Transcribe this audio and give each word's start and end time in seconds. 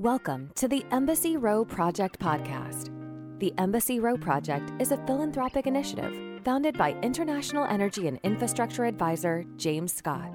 Welcome 0.00 0.50
to 0.54 0.66
the 0.66 0.82
Embassy 0.92 1.36
Row 1.36 1.62
Project 1.62 2.18
podcast. 2.18 2.88
The 3.38 3.52
Embassy 3.58 4.00
Row 4.00 4.16
Project 4.16 4.72
is 4.80 4.92
a 4.92 5.06
philanthropic 5.06 5.66
initiative 5.66 6.42
founded 6.42 6.78
by 6.78 6.92
international 7.02 7.66
energy 7.66 8.08
and 8.08 8.18
infrastructure 8.22 8.86
advisor 8.86 9.44
James 9.58 9.92
Scott. 9.92 10.32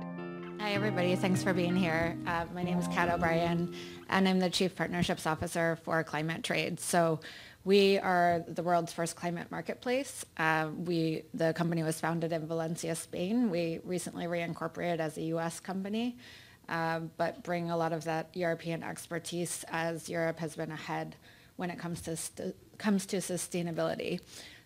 Hi, 0.59 0.73
everybody. 0.73 1.15
Thanks 1.15 1.41
for 1.41 1.51
being 1.51 1.75
here. 1.75 2.15
Uh, 2.27 2.45
my 2.53 2.61
name 2.61 2.77
is 2.77 2.87
Kat 2.89 3.09
O'Brien, 3.09 3.73
and 4.07 4.29
I'm 4.29 4.39
the 4.39 4.51
Chief 4.51 4.75
Partnerships 4.75 5.25
Officer 5.25 5.79
for 5.83 6.03
Climate 6.03 6.43
Trade. 6.43 6.79
So 6.79 7.19
we 7.63 7.97
are 7.97 8.45
the 8.47 8.61
world's 8.61 8.93
first 8.93 9.15
climate 9.15 9.49
marketplace. 9.49 10.25
Uh, 10.37 10.69
we, 10.77 11.23
the 11.33 11.53
company 11.53 11.81
was 11.81 11.99
founded 11.99 12.31
in 12.31 12.45
Valencia, 12.45 12.93
Spain. 12.93 13.49
We 13.49 13.79
recently 13.83 14.25
reincorporated 14.25 14.99
as 14.99 15.17
a 15.17 15.23
U.S. 15.23 15.59
company, 15.59 16.17
uh, 16.69 16.99
but 17.17 17.43
bring 17.43 17.69
a 17.69 17.77
lot 17.77 17.93
of 17.93 18.03
that 18.05 18.29
European 18.33 18.83
expertise 18.83 19.63
as 19.71 20.09
Europe 20.09 20.39
has 20.39 20.55
been 20.55 20.71
ahead 20.71 21.15
when 21.55 21.69
it 21.69 21.79
comes 21.79 22.01
to 22.01 22.15
st- 22.15 22.55
comes 22.77 23.05
to 23.05 23.17
sustainability. 23.17 24.19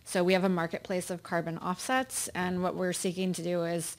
So 0.04 0.24
we 0.24 0.32
have 0.32 0.44
a 0.44 0.48
marketplace 0.48 1.10
of 1.10 1.22
carbon 1.22 1.58
offsets, 1.58 2.28
and 2.28 2.62
what 2.62 2.74
we're 2.74 2.92
seeking 2.92 3.32
to 3.34 3.42
do 3.42 3.64
is 3.64 3.96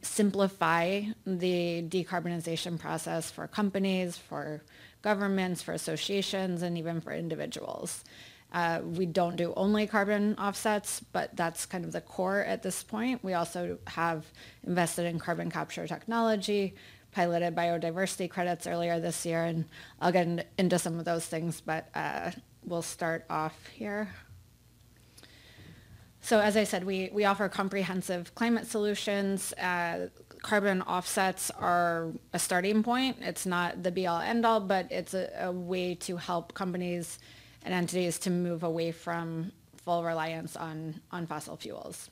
simplify 0.00 1.02
the 1.26 1.84
decarbonization 1.88 2.78
process 2.78 3.30
for 3.30 3.46
companies, 3.48 4.16
for 4.16 4.62
governments, 5.02 5.60
for 5.60 5.72
associations, 5.72 6.62
and 6.62 6.78
even 6.78 7.00
for 7.00 7.12
individuals. 7.12 8.04
Uh, 8.52 8.80
we 8.84 9.06
don't 9.06 9.36
do 9.36 9.52
only 9.56 9.86
carbon 9.86 10.34
offsets, 10.38 11.00
but 11.12 11.34
that's 11.34 11.64
kind 11.64 11.84
of 11.84 11.92
the 11.92 12.00
core 12.00 12.40
at 12.40 12.62
this 12.62 12.82
point. 12.82 13.24
We 13.24 13.32
also 13.32 13.78
have 13.86 14.26
invested 14.64 15.06
in 15.06 15.18
carbon 15.18 15.50
capture 15.50 15.86
technology, 15.86 16.74
piloted 17.12 17.54
biodiversity 17.54 18.28
credits 18.28 18.66
earlier 18.66 18.98
this 18.98 19.24
year, 19.24 19.44
and 19.44 19.66
I'll 20.00 20.12
get 20.12 20.48
into 20.58 20.78
some 20.78 20.98
of 20.98 21.04
those 21.04 21.26
things, 21.26 21.60
but 21.60 21.88
uh, 21.94 22.32
we'll 22.64 22.82
start 22.82 23.24
off 23.28 23.66
here. 23.74 24.08
So 26.22 26.38
as 26.38 26.56
I 26.56 26.64
said, 26.64 26.84
we, 26.84 27.10
we 27.12 27.24
offer 27.24 27.48
comprehensive 27.48 28.34
climate 28.34 28.66
solutions. 28.66 29.52
Uh, 29.54 30.08
carbon 30.40 30.80
offsets 30.82 31.50
are 31.50 32.12
a 32.32 32.38
starting 32.38 32.82
point. 32.84 33.16
It's 33.20 33.44
not 33.44 33.82
the 33.82 33.90
be-all 33.90 34.20
end-all, 34.20 34.60
but 34.60 34.90
it's 34.90 35.14
a, 35.14 35.30
a, 35.40 35.52
way 35.52 35.96
to 35.96 36.16
help 36.16 36.54
companies 36.54 37.18
and 37.64 37.74
entities 37.74 38.18
to 38.20 38.30
move 38.30 38.62
away 38.62 38.92
from 38.92 39.50
full 39.84 40.04
reliance 40.04 40.56
on, 40.56 41.00
on 41.10 41.26
fossil 41.26 41.56
fuels. 41.56 42.08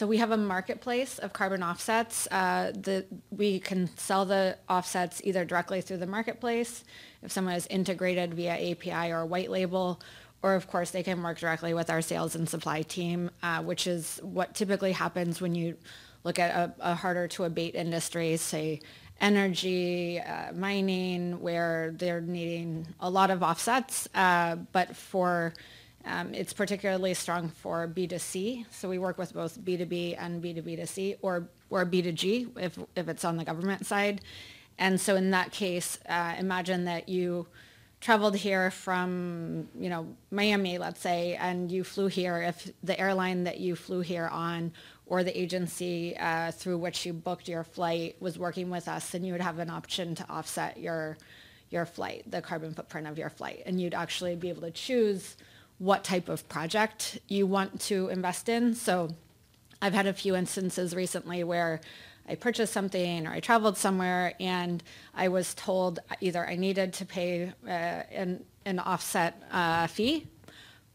So 0.00 0.06
we 0.06 0.16
have 0.16 0.30
a 0.30 0.38
marketplace 0.38 1.18
of 1.18 1.34
carbon 1.34 1.62
offsets. 1.62 2.26
Uh, 2.30 2.72
the, 2.72 3.04
we 3.30 3.60
can 3.60 3.94
sell 3.98 4.24
the 4.24 4.56
offsets 4.66 5.20
either 5.24 5.44
directly 5.44 5.82
through 5.82 5.98
the 5.98 6.06
marketplace, 6.06 6.84
if 7.22 7.30
someone 7.30 7.52
is 7.52 7.66
integrated 7.66 8.32
via 8.32 8.70
API 8.70 9.12
or 9.12 9.26
white 9.26 9.50
label, 9.50 10.00
or 10.42 10.54
of 10.54 10.68
course 10.68 10.90
they 10.90 11.02
can 11.02 11.22
work 11.22 11.38
directly 11.38 11.74
with 11.74 11.90
our 11.90 12.00
sales 12.00 12.34
and 12.34 12.48
supply 12.48 12.80
team, 12.80 13.30
uh, 13.42 13.62
which 13.62 13.86
is 13.86 14.18
what 14.22 14.54
typically 14.54 14.92
happens 14.92 15.38
when 15.42 15.54
you 15.54 15.76
look 16.24 16.38
at 16.38 16.50
a, 16.50 16.92
a 16.92 16.94
harder 16.94 17.28
to 17.28 17.44
abate 17.44 17.74
industry, 17.74 18.38
say 18.38 18.80
energy, 19.20 20.18
uh, 20.18 20.50
mining, 20.54 21.42
where 21.42 21.92
they're 21.94 22.22
needing 22.22 22.86
a 23.00 23.10
lot 23.10 23.30
of 23.30 23.42
offsets. 23.42 24.08
Uh, 24.14 24.56
but 24.72 24.96
for 24.96 25.52
um, 26.04 26.34
it's 26.34 26.52
particularly 26.52 27.14
strong 27.14 27.48
for 27.48 27.86
B2C. 27.86 28.66
So 28.70 28.88
we 28.88 28.98
work 28.98 29.18
with 29.18 29.34
both 29.34 29.60
B2B 29.60 30.16
and 30.18 30.42
B2B2C 30.42 31.18
or, 31.22 31.48
or 31.68 31.84
B2G 31.84 32.58
if, 32.58 32.78
if 32.96 33.08
it's 33.08 33.24
on 33.24 33.36
the 33.36 33.44
government 33.44 33.86
side. 33.86 34.22
And 34.78 34.98
so 35.00 35.16
in 35.16 35.30
that 35.32 35.52
case, 35.52 35.98
uh, 36.08 36.34
imagine 36.38 36.86
that 36.86 37.08
you 37.08 37.46
traveled 38.00 38.34
here 38.34 38.70
from, 38.70 39.68
you 39.78 39.90
know, 39.90 40.06
Miami, 40.30 40.78
let's 40.78 41.00
say, 41.00 41.36
and 41.36 41.70
you 41.70 41.84
flew 41.84 42.06
here, 42.06 42.40
if 42.40 42.72
the 42.82 42.98
airline 42.98 43.44
that 43.44 43.60
you 43.60 43.76
flew 43.76 44.00
here 44.00 44.26
on 44.28 44.72
or 45.04 45.22
the 45.22 45.38
agency 45.38 46.16
uh, 46.16 46.50
through 46.50 46.78
which 46.78 47.04
you 47.04 47.12
booked 47.12 47.46
your 47.46 47.62
flight 47.62 48.16
was 48.20 48.38
working 48.38 48.70
with 48.70 48.88
us, 48.88 49.10
then 49.10 49.22
you 49.22 49.32
would 49.32 49.42
have 49.42 49.58
an 49.58 49.68
option 49.68 50.14
to 50.14 50.26
offset 50.30 50.78
your, 50.78 51.18
your 51.68 51.84
flight, 51.84 52.22
the 52.30 52.40
carbon 52.40 52.72
footprint 52.72 53.06
of 53.06 53.18
your 53.18 53.28
flight. 53.28 53.62
And 53.66 53.78
you'd 53.78 53.92
actually 53.92 54.34
be 54.34 54.48
able 54.48 54.62
to 54.62 54.70
choose 54.70 55.36
what 55.80 56.04
type 56.04 56.28
of 56.28 56.46
project 56.48 57.18
you 57.26 57.46
want 57.46 57.80
to 57.80 58.08
invest 58.10 58.50
in. 58.50 58.74
So 58.74 59.08
I've 59.80 59.94
had 59.94 60.06
a 60.06 60.12
few 60.12 60.36
instances 60.36 60.94
recently 60.94 61.42
where 61.42 61.80
I 62.28 62.34
purchased 62.34 62.74
something 62.74 63.26
or 63.26 63.32
I 63.32 63.40
traveled 63.40 63.78
somewhere 63.78 64.34
and 64.38 64.82
I 65.14 65.28
was 65.28 65.54
told 65.54 65.98
either 66.20 66.46
I 66.46 66.56
needed 66.56 66.92
to 66.94 67.06
pay 67.06 67.54
uh, 67.66 67.70
an, 67.70 68.44
an 68.66 68.78
offset 68.78 69.42
uh, 69.50 69.86
fee, 69.86 70.26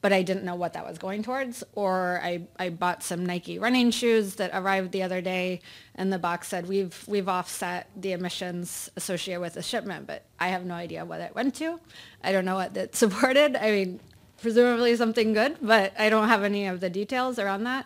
but 0.02 0.14
I 0.14 0.22
didn't 0.22 0.44
know 0.44 0.54
what 0.54 0.74
that 0.74 0.86
was 0.86 1.00
going 1.00 1.24
towards, 1.24 1.64
or 1.74 2.22
I, 2.24 2.44
I 2.60 2.70
bought 2.70 3.02
some 3.02 3.26
Nike 3.26 3.58
running 3.58 3.90
shoes 3.90 4.36
that 4.36 4.52
arrived 4.54 4.92
the 4.92 5.02
other 5.02 5.20
day 5.20 5.62
and 5.96 6.14
the 6.14 6.20
box 6.20 6.48
said 6.48 6.68
we've, 6.68 7.04
we've 7.08 7.28
offset 7.28 7.90
the 8.00 8.12
emissions 8.12 8.92
associated 8.96 9.42
with 9.42 9.56
the 9.56 9.64
shipment, 9.64 10.06
but 10.06 10.26
I 10.40 10.50
have 10.50 10.64
no 10.64 10.76
idea 10.76 11.04
what 11.06 11.22
it 11.22 11.34
went 11.34 11.56
to. 11.56 11.80
I 12.24 12.32
don't 12.32 12.46
know 12.46 12.56
what 12.56 12.78
it 12.78 12.96
supported. 13.04 13.56
I 13.56 13.72
mean, 13.72 14.00
presumably 14.42 14.96
something 14.96 15.34
good, 15.34 15.58
but 15.62 15.94
I 15.98 16.10
don't 16.10 16.28
have 16.28 16.44
any 16.44 16.68
of 16.68 16.80
the 16.80 16.90
details 16.90 17.40
around 17.40 17.64
that. 17.64 17.86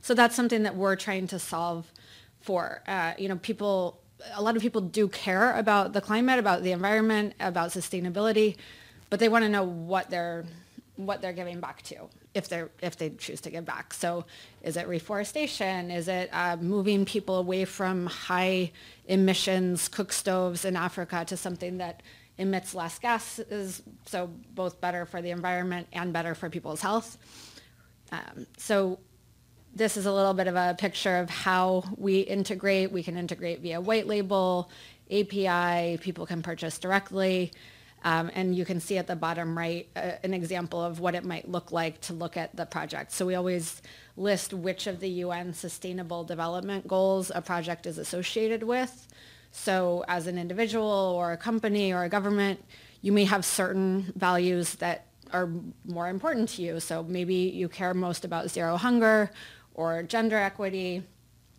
So 0.00 0.14
that's 0.14 0.34
something 0.34 0.62
that 0.62 0.76
we're 0.76 0.96
trying 0.96 1.26
to 1.28 1.38
solve 1.38 1.92
for. 2.40 2.82
Uh, 2.86 3.14
you 3.18 3.28
know, 3.28 3.36
people, 3.36 4.00
a 4.34 4.42
lot 4.42 4.56
of 4.56 4.62
people 4.62 4.80
do 4.80 5.08
care 5.08 5.52
about 5.56 5.92
the 5.92 6.00
climate, 6.00 6.38
about 6.38 6.62
the 6.62 6.72
environment, 6.72 7.34
about 7.40 7.70
sustainability, 7.70 8.56
but 9.10 9.20
they 9.20 9.28
want 9.28 9.44
to 9.44 9.48
know 9.48 9.64
what 9.64 10.10
they're 10.10 10.44
what 10.96 11.22
they're 11.22 11.32
giving 11.32 11.60
back 11.60 11.80
to 11.82 11.96
if 12.34 12.48
they're 12.48 12.70
if 12.82 12.96
they 12.96 13.10
choose 13.10 13.40
to 13.40 13.50
give 13.50 13.64
back. 13.64 13.94
So 13.94 14.24
is 14.62 14.76
it 14.76 14.88
reforestation? 14.88 15.90
Is 15.90 16.08
it 16.08 16.28
uh, 16.32 16.56
moving 16.56 17.04
people 17.04 17.36
away 17.36 17.64
from 17.64 18.06
high 18.06 18.72
emissions 19.06 19.88
cook 19.88 20.12
stoves 20.12 20.64
in 20.64 20.74
Africa 20.74 21.24
to 21.26 21.36
something 21.36 21.78
that 21.78 22.02
emits 22.38 22.74
less 22.74 22.98
gases, 22.98 23.82
so 24.06 24.30
both 24.54 24.80
better 24.80 25.04
for 25.04 25.20
the 25.20 25.30
environment 25.30 25.88
and 25.92 26.12
better 26.12 26.34
for 26.34 26.48
people's 26.48 26.80
health. 26.80 27.18
Um, 28.12 28.46
so 28.56 28.98
this 29.74 29.96
is 29.96 30.06
a 30.06 30.12
little 30.12 30.34
bit 30.34 30.46
of 30.46 30.56
a 30.56 30.74
picture 30.78 31.16
of 31.18 31.28
how 31.28 31.84
we 31.96 32.20
integrate. 32.20 32.90
We 32.90 33.02
can 33.02 33.16
integrate 33.16 33.60
via 33.60 33.80
white 33.80 34.06
label, 34.06 34.70
API, 35.10 35.98
people 35.98 36.26
can 36.26 36.42
purchase 36.42 36.78
directly. 36.78 37.52
Um, 38.04 38.30
and 38.34 38.54
you 38.54 38.64
can 38.64 38.80
see 38.80 38.96
at 38.96 39.08
the 39.08 39.16
bottom 39.16 39.58
right 39.58 39.88
uh, 39.96 40.12
an 40.22 40.32
example 40.32 40.80
of 40.80 41.00
what 41.00 41.16
it 41.16 41.24
might 41.24 41.48
look 41.48 41.72
like 41.72 42.00
to 42.02 42.12
look 42.12 42.36
at 42.36 42.54
the 42.54 42.64
project. 42.64 43.10
So 43.10 43.26
we 43.26 43.34
always 43.34 43.82
list 44.16 44.54
which 44.54 44.86
of 44.86 45.00
the 45.00 45.08
UN 45.08 45.52
Sustainable 45.52 46.22
Development 46.22 46.86
Goals 46.86 47.32
a 47.34 47.42
project 47.42 47.86
is 47.86 47.98
associated 47.98 48.62
with. 48.62 49.08
So 49.58 50.04
as 50.08 50.26
an 50.26 50.38
individual 50.38 50.86
or 50.86 51.32
a 51.32 51.36
company 51.36 51.92
or 51.92 52.04
a 52.04 52.08
government, 52.08 52.64
you 53.02 53.12
may 53.12 53.24
have 53.24 53.44
certain 53.44 54.12
values 54.16 54.76
that 54.76 55.06
are 55.32 55.50
more 55.84 56.08
important 56.08 56.48
to 56.50 56.62
you. 56.62 56.80
So 56.80 57.02
maybe 57.02 57.34
you 57.34 57.68
care 57.68 57.92
most 57.92 58.24
about 58.24 58.50
zero 58.50 58.76
hunger 58.76 59.30
or 59.74 60.02
gender 60.04 60.36
equity. 60.36 61.02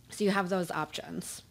So 0.10 0.24
you 0.24 0.32
have 0.32 0.50
those 0.50 0.72
options. 0.72 1.44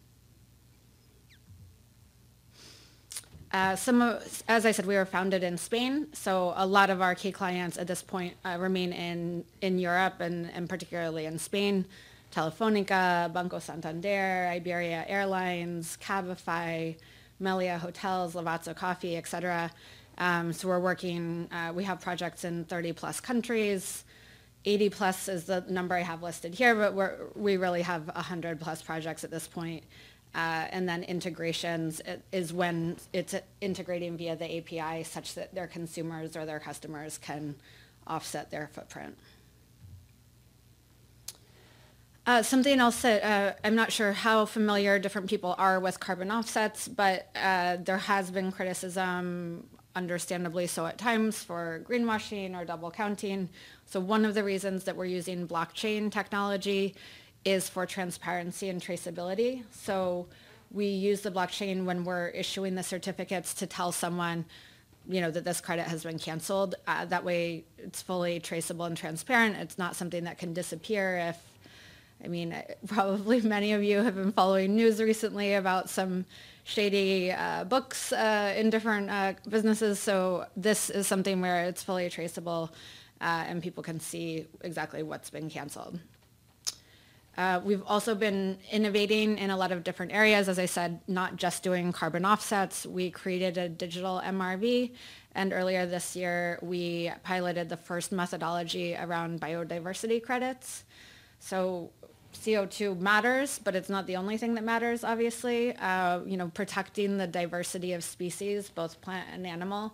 Uh, 3.52 3.76
some 3.76 4.02
of, 4.02 4.42
as 4.48 4.66
I 4.66 4.72
said, 4.72 4.84
we 4.84 4.94
were 4.94 5.06
founded 5.06 5.42
in 5.42 5.56
Spain, 5.56 6.08
so 6.12 6.52
a 6.56 6.66
lot 6.66 6.90
of 6.90 7.00
our 7.00 7.14
key 7.14 7.32
clients 7.32 7.78
at 7.78 7.86
this 7.86 8.02
point 8.02 8.34
uh, 8.44 8.58
remain 8.60 8.92
in, 8.92 9.42
in 9.62 9.78
Europe 9.78 10.20
and, 10.20 10.50
and 10.52 10.68
particularly 10.68 11.24
in 11.24 11.38
Spain. 11.38 11.86
Telefonica, 12.32 13.32
Banco 13.32 13.58
Santander, 13.58 14.48
Iberia 14.52 15.04
Airlines, 15.08 15.96
Cabify, 16.00 16.96
Melia 17.40 17.78
Hotels, 17.78 18.34
Lavazza 18.34 18.74
Coffee, 18.74 19.16
et 19.16 19.26
cetera. 19.26 19.70
Um, 20.18 20.52
so 20.52 20.68
we're 20.68 20.80
working, 20.80 21.48
uh, 21.52 21.72
we 21.72 21.84
have 21.84 22.00
projects 22.00 22.44
in 22.44 22.64
30 22.64 22.92
plus 22.92 23.20
countries. 23.20 24.04
80 24.64 24.90
plus 24.90 25.28
is 25.28 25.44
the 25.44 25.64
number 25.68 25.94
I 25.94 26.00
have 26.00 26.22
listed 26.22 26.54
here, 26.54 26.74
but 26.74 26.92
we're, 26.92 27.16
we 27.34 27.56
really 27.56 27.82
have 27.82 28.08
100 28.08 28.60
plus 28.60 28.82
projects 28.82 29.24
at 29.24 29.30
this 29.30 29.46
point. 29.46 29.84
Uh, 30.34 30.66
and 30.70 30.88
then 30.88 31.04
integrations 31.04 32.02
is 32.32 32.52
when 32.52 32.96
it's 33.12 33.34
integrating 33.60 34.16
via 34.16 34.36
the 34.36 34.58
API 34.58 35.02
such 35.04 35.34
that 35.34 35.54
their 35.54 35.66
consumers 35.66 36.36
or 36.36 36.44
their 36.44 36.60
customers 36.60 37.16
can 37.18 37.54
offset 38.06 38.50
their 38.50 38.68
footprint. 38.72 39.16
Uh, 42.28 42.42
something 42.42 42.78
else 42.78 43.00
that 43.00 43.24
uh, 43.24 43.54
I'm 43.64 43.74
not 43.74 43.90
sure 43.90 44.12
how 44.12 44.44
familiar 44.44 44.98
different 44.98 45.30
people 45.30 45.54
are 45.56 45.80
with 45.80 45.98
carbon 45.98 46.30
offsets, 46.30 46.86
but 46.86 47.30
uh, 47.34 47.78
there 47.82 47.96
has 47.96 48.30
been 48.30 48.52
criticism, 48.52 49.66
understandably 49.96 50.66
so 50.66 50.84
at 50.84 50.98
times, 50.98 51.42
for 51.42 51.82
greenwashing 51.88 52.54
or 52.54 52.66
double 52.66 52.90
counting. 52.90 53.48
So 53.86 53.98
one 53.98 54.26
of 54.26 54.34
the 54.34 54.44
reasons 54.44 54.84
that 54.84 54.94
we're 54.94 55.06
using 55.06 55.48
blockchain 55.48 56.12
technology 56.12 56.94
is 57.46 57.66
for 57.70 57.86
transparency 57.86 58.68
and 58.68 58.78
traceability. 58.78 59.62
So 59.72 60.26
we 60.70 60.84
use 60.84 61.22
the 61.22 61.30
blockchain 61.30 61.86
when 61.86 62.04
we're 62.04 62.28
issuing 62.28 62.74
the 62.74 62.82
certificates 62.82 63.54
to 63.54 63.66
tell 63.66 63.90
someone, 63.90 64.44
you 65.08 65.22
know, 65.22 65.30
that 65.30 65.44
this 65.44 65.62
credit 65.62 65.86
has 65.86 66.02
been 66.02 66.18
canceled. 66.18 66.74
Uh, 66.86 67.06
that 67.06 67.24
way 67.24 67.64
it's 67.78 68.02
fully 68.02 68.38
traceable 68.38 68.84
and 68.84 68.98
transparent. 68.98 69.56
It's 69.56 69.78
not 69.78 69.96
something 69.96 70.24
that 70.24 70.36
can 70.36 70.52
disappear 70.52 71.16
if, 71.30 71.38
I 72.22 72.28
mean, 72.28 72.54
probably 72.86 73.40
many 73.40 73.72
of 73.72 73.82
you 73.82 74.02
have 74.02 74.14
been 74.14 74.32
following 74.32 74.76
news 74.76 75.00
recently 75.00 75.54
about 75.54 75.88
some 75.90 76.24
shady 76.64 77.32
uh, 77.32 77.64
books 77.64 78.12
uh, 78.12 78.54
in 78.56 78.70
different 78.70 79.10
uh, 79.10 79.32
businesses. 79.48 79.98
So 79.98 80.46
this 80.56 80.90
is 80.90 81.06
something 81.06 81.40
where 81.40 81.64
it's 81.64 81.82
fully 81.82 82.10
traceable 82.10 82.70
uh, 83.20 83.44
and 83.48 83.62
people 83.62 83.82
can 83.82 84.00
see 84.00 84.46
exactly 84.62 85.02
what's 85.02 85.30
been 85.30 85.48
canceled. 85.48 85.98
Uh, 87.36 87.60
we've 87.64 87.84
also 87.86 88.16
been 88.16 88.58
innovating 88.72 89.38
in 89.38 89.50
a 89.50 89.56
lot 89.56 89.70
of 89.70 89.84
different 89.84 90.12
areas. 90.12 90.48
As 90.48 90.58
I 90.58 90.66
said, 90.66 91.00
not 91.06 91.36
just 91.36 91.62
doing 91.62 91.92
carbon 91.92 92.24
offsets. 92.24 92.84
We 92.84 93.12
created 93.12 93.56
a 93.56 93.68
digital 93.68 94.20
MRV, 94.24 94.90
and 95.36 95.52
earlier 95.52 95.86
this 95.86 96.16
year, 96.16 96.58
we 96.62 97.12
piloted 97.22 97.68
the 97.68 97.76
first 97.76 98.10
methodology 98.10 98.96
around 98.96 99.40
biodiversity 99.40 100.20
credits. 100.20 100.82
So 101.38 101.90
CO2 102.34 102.98
matters, 102.98 103.58
but 103.58 103.74
it's 103.74 103.88
not 103.88 104.06
the 104.06 104.16
only 104.16 104.36
thing 104.36 104.54
that 104.54 104.64
matters, 104.64 105.04
obviously. 105.04 105.74
Uh, 105.76 106.20
you 106.24 106.36
know, 106.36 106.48
protecting 106.48 107.18
the 107.18 107.26
diversity 107.26 107.92
of 107.92 108.04
species, 108.04 108.70
both 108.70 109.00
plant 109.00 109.28
and 109.32 109.46
animal, 109.46 109.92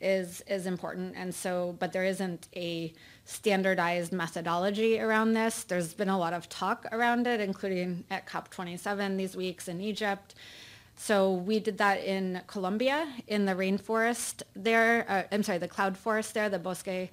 is, 0.00 0.42
is 0.46 0.66
important. 0.66 1.14
And 1.16 1.34
so, 1.34 1.76
but 1.78 1.92
there 1.92 2.04
isn't 2.04 2.48
a 2.54 2.92
standardized 3.24 4.12
methodology 4.12 5.00
around 5.00 5.34
this. 5.34 5.64
There's 5.64 5.94
been 5.94 6.08
a 6.08 6.18
lot 6.18 6.32
of 6.32 6.48
talk 6.48 6.86
around 6.92 7.26
it, 7.26 7.40
including 7.40 8.04
at 8.10 8.26
COP27 8.26 9.16
these 9.16 9.36
weeks 9.36 9.68
in 9.68 9.80
Egypt. 9.80 10.34
So 10.96 11.32
we 11.32 11.60
did 11.60 11.78
that 11.78 12.04
in 12.04 12.42
Colombia, 12.46 13.08
in 13.26 13.46
the 13.46 13.54
rainforest 13.54 14.42
there, 14.54 15.06
uh, 15.08 15.22
I'm 15.32 15.42
sorry, 15.42 15.58
the 15.58 15.68
cloud 15.68 15.96
forest 15.96 16.34
there, 16.34 16.50
the 16.50 16.58
Bosque 16.58 17.08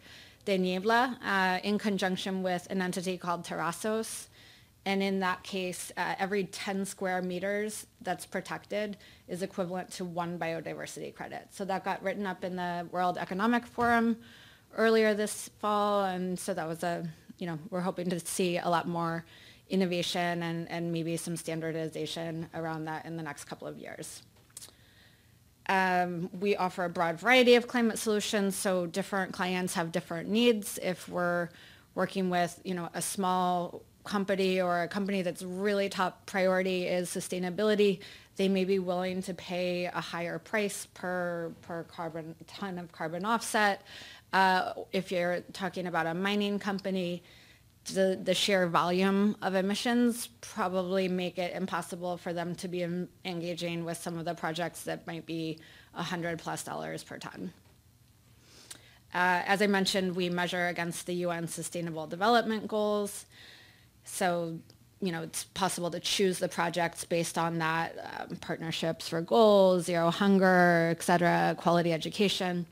de 0.47 0.57
Niebla, 0.57 1.19
uh, 1.25 1.59
in 1.67 1.77
conjunction 1.77 2.41
with 2.41 2.67
an 2.69 2.81
entity 2.81 3.17
called 3.17 3.43
Terrasos. 3.43 4.27
And 4.85 5.03
in 5.03 5.19
that 5.19 5.43
case, 5.43 5.91
uh, 5.97 6.15
every 6.17 6.45
10 6.45 6.85
square 6.85 7.21
meters 7.21 7.85
that's 7.99 8.25
protected 8.25 8.95
is 9.27 9.41
equivalent 9.41 9.91
to 9.95 10.05
one 10.05 10.39
biodiversity 10.39 11.13
credit. 11.13 11.49
So 11.51 11.65
that 11.65 11.83
got 11.83 12.01
written 12.01 12.25
up 12.25 12.45
in 12.45 12.55
the 12.55 12.87
World 12.91 13.17
Economic 13.17 13.65
Forum 13.65 14.15
earlier 14.77 15.13
this 15.13 15.49
fall, 15.59 16.05
and 16.05 16.39
so 16.39 16.53
that 16.53 16.65
was 16.65 16.81
a, 16.81 17.05
you 17.39 17.45
know, 17.45 17.59
we're 17.69 17.81
hoping 17.81 18.09
to 18.11 18.19
see 18.21 18.57
a 18.57 18.69
lot 18.69 18.87
more 18.87 19.25
innovation 19.69 20.43
and, 20.43 20.71
and 20.71 20.93
maybe 20.93 21.17
some 21.17 21.35
standardization 21.35 22.47
around 22.53 22.85
that 22.85 23.05
in 23.05 23.17
the 23.17 23.23
next 23.23 23.43
couple 23.43 23.67
of 23.67 23.77
years. 23.77 24.21
Um, 25.69 26.29
we 26.39 26.55
offer 26.55 26.85
a 26.85 26.89
broad 26.89 27.19
variety 27.19 27.55
of 27.55 27.67
climate 27.67 27.99
solutions, 27.99 28.55
so 28.55 28.85
different 28.85 29.33
clients 29.33 29.73
have 29.73 29.91
different 29.91 30.29
needs. 30.29 30.79
If 30.81 31.09
we're 31.09 31.49
working 31.95 32.29
with, 32.29 32.59
you 32.63 32.73
know, 32.73 32.89
a 32.93 33.01
small 33.01 33.81
company 34.03 34.61
or 34.61 34.83
a 34.83 34.87
company 34.87 35.21
that's 35.21 35.43
really 35.43 35.89
top 35.89 36.25
priority 36.25 36.85
is 36.85 37.09
sustainability, 37.09 37.99
they 38.37 38.47
may 38.47 38.63
be 38.63 38.79
willing 38.79 39.21
to 39.23 39.33
pay 39.33 39.85
a 39.85 39.99
higher 39.99 40.39
price 40.39 40.87
per, 40.93 41.51
per 41.63 41.83
carbon 41.83 42.35
ton 42.45 42.77
of 42.77 42.91
carbon 42.91 43.25
offset. 43.25 43.81
Uh, 44.31 44.73
if 44.93 45.11
you're 45.11 45.41
talking 45.53 45.87
about 45.87 46.05
a 46.05 46.13
mining 46.13 46.59
company, 46.59 47.23
the, 47.93 48.19
the 48.21 48.33
sheer 48.33 48.67
volume 48.67 49.35
of 49.41 49.55
emissions 49.55 50.27
probably 50.41 51.07
make 51.07 51.37
it 51.37 51.55
impossible 51.55 52.17
for 52.17 52.33
them 52.33 52.55
to 52.55 52.67
be 52.67 52.81
in, 52.81 53.07
engaging 53.25 53.85
with 53.85 53.97
some 53.97 54.17
of 54.17 54.25
the 54.25 54.33
projects 54.33 54.83
that 54.83 55.05
might 55.07 55.25
be 55.25 55.59
100 55.93 56.39
plus 56.39 56.63
dollars 56.63 57.03
per 57.03 57.17
ton. 57.17 57.51
Uh, 59.13 59.41
as 59.45 59.61
I 59.61 59.67
mentioned, 59.67 60.15
we 60.15 60.29
measure 60.29 60.67
against 60.67 61.05
the 61.07 61.13
UN 61.15 61.47
Sustainable 61.47 62.07
Development 62.07 62.67
Goals. 62.67 63.25
So, 64.03 64.59
you 65.01 65.11
know, 65.11 65.23
it's 65.23 65.45
possible 65.45 65.89
to 65.91 65.99
choose 65.99 66.39
the 66.39 66.49
projects 66.49 67.05
based 67.05 67.37
on 67.37 67.57
that, 67.59 67.95
um, 68.19 68.35
partnerships 68.37 69.07
for 69.07 69.21
goals, 69.21 69.85
zero 69.85 70.11
hunger, 70.11 70.89
et 70.91 71.01
cetera, 71.01 71.55
quality 71.57 71.93
education. 71.93 72.65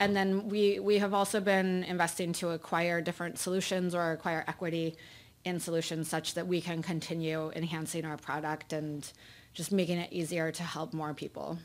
And 0.00 0.16
then 0.16 0.48
we, 0.48 0.80
we 0.80 0.98
have 0.98 1.12
also 1.12 1.40
been 1.40 1.84
investing 1.84 2.32
to 2.34 2.50
acquire 2.50 3.02
different 3.02 3.38
solutions 3.38 3.94
or 3.94 4.12
acquire 4.12 4.44
equity 4.48 4.96
in 5.44 5.60
solutions 5.60 6.08
such 6.08 6.34
that 6.34 6.46
we 6.46 6.62
can 6.62 6.82
continue 6.82 7.52
enhancing 7.54 8.06
our 8.06 8.16
product 8.16 8.72
and 8.72 9.10
just 9.52 9.70
making 9.70 9.98
it 9.98 10.10
easier 10.10 10.50
to 10.52 10.62
help 10.62 10.94
more 10.94 11.12
people. 11.12 11.58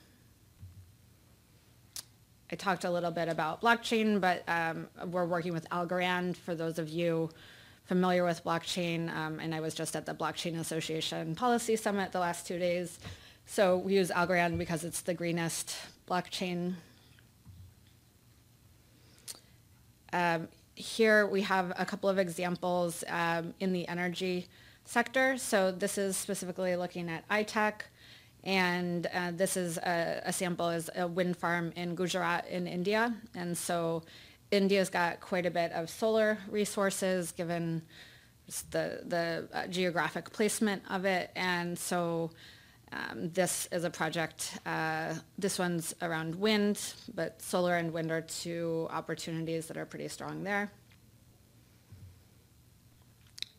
I 2.51 2.55
talked 2.55 2.83
a 2.83 2.91
little 2.91 3.09
bit 3.09 3.29
about 3.29 3.61
blockchain, 3.61 4.19
but 4.19 4.43
um, 4.49 4.87
we're 5.07 5.25
working 5.25 5.53
with 5.53 5.67
Algorand 5.69 6.35
for 6.35 6.55
those 6.55 6.77
of 6.77 6.89
you 6.89 7.29
familiar 7.85 8.25
with 8.25 8.43
blockchain. 8.43 9.15
Um, 9.15 9.39
and 9.39 9.55
I 9.55 9.61
was 9.61 9.73
just 9.73 9.95
at 9.95 10.05
the 10.05 10.13
Blockchain 10.13 10.59
Association 10.59 11.35
Policy 11.35 11.77
Summit 11.77 12.11
the 12.11 12.19
last 12.19 12.45
two 12.45 12.59
days. 12.59 12.99
So 13.45 13.77
we 13.77 13.95
use 13.95 14.09
Algorand 14.09 14.57
because 14.57 14.83
it's 14.83 15.01
the 15.01 15.13
greenest 15.13 15.75
blockchain 16.09 16.75
Um, 20.15 20.47
here 20.75 21.27
we 21.27 21.41
have 21.41 21.73
a 21.77 21.85
couple 21.85 22.09
of 22.09 22.17
examples 22.17 23.03
um, 23.09 23.53
in 23.59 23.73
the 23.73 23.85
energy 23.89 24.47
sector. 24.85 25.37
So 25.37 25.73
this 25.73 25.97
is 25.97 26.15
specifically 26.15 26.77
looking 26.77 27.09
at 27.09 27.27
iTech. 27.27 27.81
And 28.45 29.07
uh, 29.13 29.31
this 29.31 29.57
is 29.57 29.77
a, 29.77 30.21
a, 30.23 30.31
sample 30.31 30.69
is 30.69 30.89
a 30.95 31.05
wind 31.05 31.35
farm 31.35 31.73
in 31.75 31.95
Gujarat 31.95 32.47
in 32.47 32.65
India. 32.65 33.13
And 33.35 33.57
so 33.57 34.03
India's 34.51 34.89
got 34.89 35.19
quite 35.19 35.45
a 35.45 35.51
bit 35.51 35.73
of 35.73 35.89
solar 35.89 36.37
resources 36.49 37.33
given 37.33 37.81
the, 38.71 39.01
the 39.05 39.49
uh, 39.53 39.67
geographic 39.67 40.31
placement 40.31 40.81
of 40.89 41.03
it. 41.03 41.29
And 41.35 41.77
so 41.77 42.31
um, 42.91 43.29
this 43.29 43.67
is 43.71 43.83
a 43.83 43.89
project, 43.89 44.57
uh, 44.65 45.13
this 45.37 45.57
one's 45.57 45.93
around 46.01 46.35
wind, 46.35 46.93
but 47.13 47.41
solar 47.41 47.75
and 47.75 47.91
wind 47.91 48.11
are 48.11 48.21
two 48.21 48.87
opportunities 48.91 49.67
that 49.67 49.77
are 49.77 49.85
pretty 49.85 50.07
strong 50.07 50.43
there. 50.43 50.71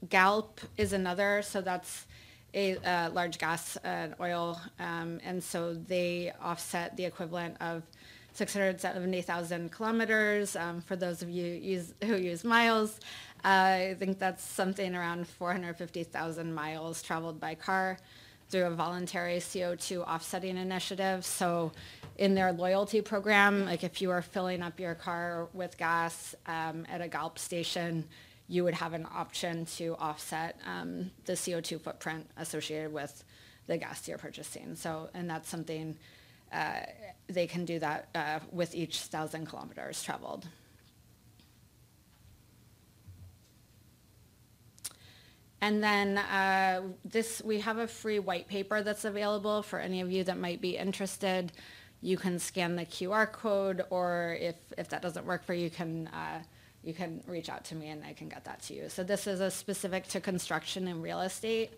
Galp 0.08 0.60
is 0.76 0.92
another, 0.92 1.42
so 1.42 1.60
that's 1.60 2.06
a 2.54 2.76
uh, 2.76 3.10
large 3.10 3.38
gas 3.38 3.76
and 3.84 4.14
oil, 4.20 4.60
um, 4.78 5.20
and 5.24 5.42
so 5.42 5.74
they 5.74 6.32
offset 6.40 6.96
the 6.96 7.04
equivalent 7.04 7.56
of 7.60 7.82
670,000 8.34 9.72
kilometers. 9.72 10.54
Um, 10.56 10.80
for 10.80 10.94
those 10.94 11.22
of 11.22 11.30
you 11.30 11.44
use, 11.44 11.94
who 12.04 12.16
use 12.16 12.44
miles, 12.44 13.00
uh, 13.44 13.48
I 13.48 13.96
think 13.98 14.18
that's 14.18 14.44
something 14.44 14.94
around 14.94 15.26
450,000 15.26 16.54
miles 16.54 17.02
traveled 17.02 17.40
by 17.40 17.54
car 17.54 17.98
through 18.48 18.64
a 18.64 18.70
voluntary 18.70 19.38
CO2 19.38 20.06
offsetting 20.06 20.56
initiative. 20.56 21.24
So 21.24 21.72
in 22.16 22.34
their 22.34 22.52
loyalty 22.52 23.00
program, 23.00 23.64
like 23.64 23.84
if 23.84 24.00
you 24.00 24.10
are 24.10 24.22
filling 24.22 24.62
up 24.62 24.78
your 24.78 24.94
car 24.94 25.48
with 25.52 25.76
gas 25.76 26.34
um, 26.46 26.86
at 26.88 27.00
a 27.00 27.08
Galp 27.08 27.38
station, 27.38 28.04
you 28.48 28.62
would 28.64 28.74
have 28.74 28.92
an 28.92 29.06
option 29.12 29.66
to 29.66 29.96
offset 29.98 30.58
um, 30.64 31.10
the 31.24 31.32
CO2 31.32 31.80
footprint 31.80 32.28
associated 32.36 32.92
with 32.92 33.24
the 33.66 33.76
gas 33.76 34.06
you're 34.06 34.18
purchasing. 34.18 34.76
So, 34.76 35.08
and 35.14 35.28
that's 35.28 35.48
something 35.48 35.96
uh, 36.52 36.80
they 37.28 37.46
can 37.46 37.64
do 37.64 37.78
that 37.80 38.08
uh, 38.14 38.38
with 38.52 38.74
each 38.74 39.00
thousand 39.00 39.46
kilometers 39.46 40.02
traveled. 40.02 40.46
And 45.66 45.82
then 45.82 46.18
uh, 46.18 46.82
this, 47.04 47.42
we 47.44 47.58
have 47.58 47.78
a 47.78 47.88
free 47.88 48.20
white 48.20 48.46
paper 48.46 48.84
that's 48.84 49.04
available 49.04 49.64
for 49.64 49.80
any 49.80 50.00
of 50.00 50.12
you 50.12 50.22
that 50.22 50.38
might 50.38 50.60
be 50.60 50.76
interested. 50.76 51.50
You 52.00 52.16
can 52.16 52.38
scan 52.38 52.76
the 52.76 52.86
QR 52.86 53.32
code, 53.32 53.84
or 53.90 54.38
if, 54.40 54.54
if 54.78 54.88
that 54.90 55.02
doesn't 55.02 55.26
work 55.26 55.42
for 55.42 55.54
you, 55.54 55.64
you 55.64 55.70
can, 55.70 56.06
uh, 56.06 56.40
you 56.84 56.94
can 56.94 57.20
reach 57.26 57.48
out 57.48 57.64
to 57.64 57.74
me 57.74 57.88
and 57.88 58.04
I 58.04 58.12
can 58.12 58.28
get 58.28 58.44
that 58.44 58.62
to 58.62 58.74
you. 58.74 58.88
So 58.88 59.02
this 59.02 59.26
is 59.26 59.40
a 59.40 59.50
specific 59.50 60.06
to 60.10 60.20
construction 60.20 60.86
and 60.86 61.02
real 61.02 61.20
estate 61.22 61.72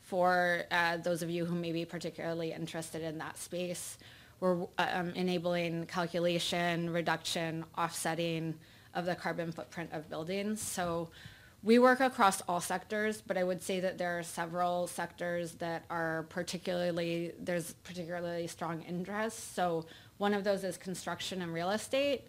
for 0.00 0.62
uh, 0.70 0.98
those 0.98 1.20
of 1.22 1.28
you 1.28 1.44
who 1.44 1.56
may 1.56 1.72
be 1.72 1.84
particularly 1.84 2.52
interested 2.52 3.02
in 3.02 3.18
that 3.18 3.36
space. 3.36 3.98
We're 4.38 4.64
um, 4.78 5.10
enabling 5.16 5.86
calculation, 5.86 6.88
reduction, 6.88 7.64
offsetting 7.76 8.54
of 8.94 9.06
the 9.06 9.16
carbon 9.16 9.50
footprint 9.50 9.90
of 9.92 10.08
buildings. 10.08 10.62
So 10.62 11.10
we 11.64 11.78
work 11.78 12.00
across 12.00 12.42
all 12.42 12.60
sectors, 12.60 13.22
but 13.22 13.38
I 13.38 13.42
would 13.42 13.62
say 13.62 13.80
that 13.80 13.96
there 13.96 14.18
are 14.18 14.22
several 14.22 14.86
sectors 14.86 15.52
that 15.54 15.84
are 15.88 16.26
particularly, 16.28 17.32
there's 17.40 17.72
particularly 17.84 18.46
strong 18.46 18.82
interest. 18.82 19.54
So 19.54 19.86
one 20.18 20.34
of 20.34 20.44
those 20.44 20.62
is 20.62 20.76
construction 20.76 21.40
and 21.40 21.54
real 21.54 21.70
estate. 21.70 22.24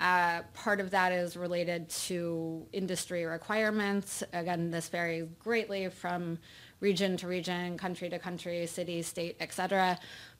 Uh, 0.00 0.42
part 0.54 0.80
of 0.80 0.90
that 0.90 1.12
is 1.12 1.36
related 1.36 1.88
to 1.90 2.66
industry 2.72 3.24
requirements. 3.24 4.24
Again, 4.32 4.72
this 4.72 4.88
varies 4.88 5.28
greatly 5.38 5.88
from 5.88 6.38
region 6.80 7.16
to 7.18 7.28
region, 7.28 7.78
country 7.78 8.08
to 8.08 8.18
country, 8.18 8.66
city, 8.66 9.02
state, 9.02 9.36
et 9.38 9.52
cetera. 9.52 9.96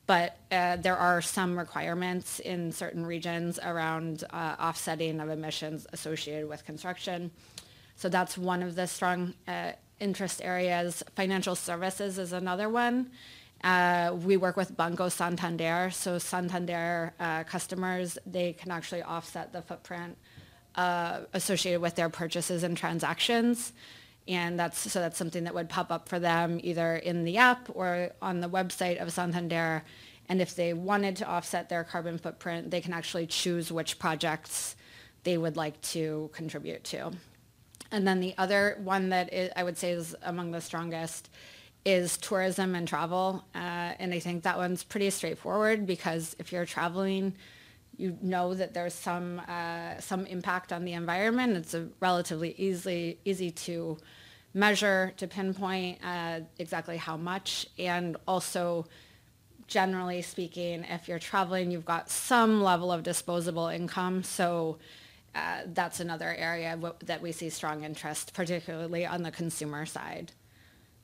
But 0.08 0.36
uh, 0.50 0.76
there 0.76 0.96
are 0.96 1.22
some 1.22 1.56
requirements 1.56 2.40
in 2.40 2.72
certain 2.72 3.06
regions 3.06 3.60
around 3.62 4.24
uh, 4.30 4.56
offsetting 4.58 5.20
of 5.20 5.30
emissions 5.30 5.86
associated 5.92 6.48
with 6.48 6.64
construction. 6.64 7.30
So 7.96 8.08
that's 8.08 8.36
one 8.36 8.62
of 8.62 8.74
the 8.74 8.86
strong 8.86 9.34
uh, 9.46 9.72
interest 10.00 10.40
areas. 10.42 11.02
Financial 11.14 11.54
services 11.54 12.18
is 12.18 12.32
another 12.32 12.68
one. 12.68 13.10
Uh, 13.62 14.16
we 14.24 14.36
work 14.36 14.56
with 14.56 14.76
Banco 14.76 15.08
Santander. 15.08 15.90
So 15.92 16.18
Santander 16.18 17.14
uh, 17.20 17.44
customers, 17.44 18.18
they 18.26 18.52
can 18.54 18.70
actually 18.70 19.02
offset 19.02 19.52
the 19.52 19.62
footprint 19.62 20.16
uh, 20.74 21.20
associated 21.32 21.80
with 21.80 21.94
their 21.94 22.08
purchases 22.08 22.64
and 22.64 22.76
transactions. 22.76 23.72
And 24.28 24.58
that's 24.58 24.78
so 24.90 25.00
that's 25.00 25.18
something 25.18 25.44
that 25.44 25.54
would 25.54 25.68
pop 25.68 25.90
up 25.90 26.08
for 26.08 26.18
them 26.18 26.60
either 26.62 26.96
in 26.96 27.24
the 27.24 27.38
app 27.38 27.68
or 27.74 28.10
on 28.20 28.40
the 28.40 28.48
website 28.48 29.00
of 29.00 29.12
Santander. 29.12 29.82
And 30.28 30.40
if 30.40 30.54
they 30.54 30.72
wanted 30.72 31.16
to 31.16 31.28
offset 31.28 31.68
their 31.68 31.84
carbon 31.84 32.18
footprint, 32.18 32.70
they 32.70 32.80
can 32.80 32.92
actually 32.92 33.26
choose 33.26 33.72
which 33.72 33.98
projects 33.98 34.76
they 35.24 35.36
would 35.36 35.56
like 35.56 35.80
to 35.82 36.30
contribute 36.32 36.84
to. 36.84 37.12
And 37.92 38.08
then 38.08 38.20
the 38.20 38.34
other 38.38 38.78
one 38.82 39.10
that 39.10 39.32
is, 39.32 39.50
I 39.54 39.62
would 39.62 39.78
say 39.78 39.92
is 39.92 40.16
among 40.22 40.50
the 40.50 40.60
strongest 40.60 41.28
is 41.84 42.16
tourism 42.16 42.74
and 42.74 42.88
travel. 42.88 43.44
Uh, 43.54 43.92
and 43.98 44.14
I 44.14 44.18
think 44.18 44.44
that 44.44 44.56
one's 44.56 44.82
pretty 44.82 45.10
straightforward 45.10 45.86
because 45.86 46.34
if 46.38 46.52
you're 46.52 46.66
traveling, 46.66 47.34
you 47.98 48.16
know 48.22 48.54
that 48.54 48.72
there's 48.72 48.94
some 48.94 49.40
uh, 49.46 50.00
some 50.00 50.26
impact 50.26 50.72
on 50.72 50.84
the 50.84 50.94
environment. 50.94 51.56
It's 51.56 51.76
relatively 52.00 52.54
easily 52.56 53.18
easy 53.24 53.50
to 53.50 53.98
measure 54.54 55.12
to 55.18 55.26
pinpoint 55.26 55.98
uh, 56.04 56.40
exactly 56.58 56.96
how 56.96 57.16
much, 57.16 57.66
and 57.78 58.16
also 58.26 58.86
generally 59.66 60.22
speaking, 60.22 60.84
if 60.84 61.08
you're 61.08 61.18
traveling, 61.18 61.70
you've 61.70 61.84
got 61.84 62.10
some 62.10 62.62
level 62.62 62.90
of 62.92 63.02
disposable 63.02 63.68
income. 63.68 64.22
So 64.22 64.78
uh, 65.34 65.62
that's 65.66 66.00
another 66.00 66.34
area 66.34 66.78
that 67.04 67.22
we 67.22 67.32
see 67.32 67.50
strong 67.50 67.84
interest, 67.84 68.34
particularly 68.34 69.06
on 69.06 69.22
the 69.22 69.30
consumer 69.30 69.86
side. 69.86 70.32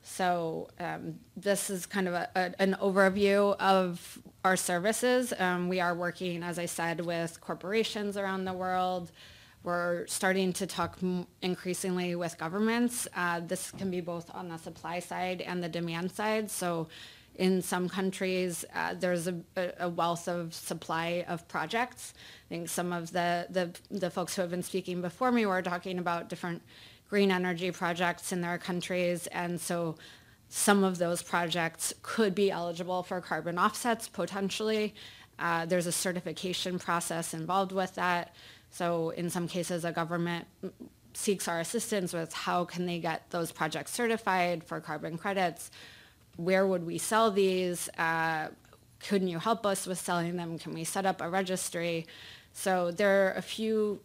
So 0.02 0.68
um, 0.78 1.18
this 1.36 1.70
is 1.70 1.86
kind 1.86 2.08
of 2.08 2.14
a, 2.14 2.28
a, 2.34 2.62
an 2.62 2.76
overview 2.80 3.56
of 3.58 4.18
our 4.44 4.56
services. 4.56 5.32
Um, 5.38 5.68
we 5.68 5.80
are 5.80 5.94
working, 5.94 6.42
as 6.42 6.58
I 6.58 6.66
said, 6.66 7.04
with 7.04 7.40
corporations 7.40 8.16
around 8.16 8.44
the 8.44 8.52
world. 8.52 9.12
We're 9.64 10.06
starting 10.06 10.52
to 10.54 10.66
talk 10.66 10.98
increasingly 11.42 12.14
with 12.14 12.38
governments. 12.38 13.08
Uh, 13.14 13.40
this 13.40 13.70
can 13.70 13.90
be 13.90 14.00
both 14.00 14.32
on 14.34 14.48
the 14.48 14.56
supply 14.56 15.00
side 15.00 15.40
and 15.42 15.62
the 15.62 15.68
demand 15.68 16.12
side. 16.12 16.50
So 16.50 16.88
in 17.38 17.62
some 17.62 17.88
countries, 17.88 18.64
uh, 18.74 18.94
there's 18.94 19.28
a, 19.28 19.34
a, 19.78 19.88
wealth 19.88 20.26
of 20.26 20.52
supply 20.52 21.24
of 21.28 21.46
projects. 21.46 22.12
I 22.46 22.48
think 22.48 22.68
some 22.68 22.92
of 22.92 23.12
the, 23.12 23.46
the, 23.48 23.70
the 23.90 24.10
folks 24.10 24.34
who 24.34 24.42
have 24.42 24.50
been 24.50 24.64
speaking 24.64 25.00
before 25.00 25.30
me 25.30 25.46
were 25.46 25.62
talking 25.62 26.00
about 26.00 26.28
different 26.28 26.62
green 27.08 27.30
energy 27.30 27.70
projects 27.70 28.32
in 28.32 28.40
their 28.40 28.58
countries. 28.58 29.28
And 29.28 29.60
so 29.60 29.94
some 30.48 30.82
of 30.82 30.98
those 30.98 31.22
projects 31.22 31.94
could 32.02 32.34
be 32.34 32.50
eligible 32.50 33.04
for 33.04 33.20
carbon 33.20 33.56
offsets 33.56 34.08
potentially. 34.08 34.94
Uh, 35.38 35.64
there's 35.64 35.86
a 35.86 35.92
certification 35.92 36.80
process 36.80 37.34
involved 37.34 37.70
with 37.70 37.94
that. 37.94 38.34
So 38.70 39.10
in 39.10 39.30
some 39.30 39.46
cases, 39.46 39.84
a 39.84 39.92
government 39.92 40.46
seeks 41.14 41.46
our 41.46 41.60
assistance 41.60 42.12
with 42.12 42.32
how 42.32 42.64
can 42.64 42.86
they 42.86 42.98
get 42.98 43.30
those 43.30 43.52
projects 43.52 43.92
certified 43.92 44.64
for 44.64 44.80
carbon 44.80 45.16
credits. 45.16 45.70
Where 46.38 46.68
would 46.68 46.86
we 46.86 46.98
sell 46.98 47.32
these? 47.32 47.88
Uh, 47.98 48.48
couldn't 49.00 49.26
you 49.26 49.40
help 49.40 49.66
us 49.66 49.88
with 49.88 49.98
selling 49.98 50.36
them? 50.36 50.56
Can 50.56 50.72
we 50.72 50.84
set 50.84 51.04
up 51.04 51.20
a 51.20 51.28
registry? 51.28 52.06
So 52.52 52.92
there 52.92 53.26
are 53.26 53.32
a 53.32 53.42
few 53.42 54.00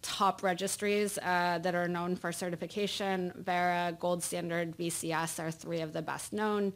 top 0.00 0.44
registries 0.44 1.18
uh, 1.18 1.58
that 1.62 1.74
are 1.74 1.88
known 1.88 2.14
for 2.14 2.30
certification. 2.30 3.32
Verra, 3.36 3.96
Gold 3.98 4.22
Standard, 4.22 4.76
VCS 4.76 5.42
are 5.42 5.50
three 5.50 5.80
of 5.80 5.92
the 5.92 6.00
best 6.00 6.32
known 6.32 6.72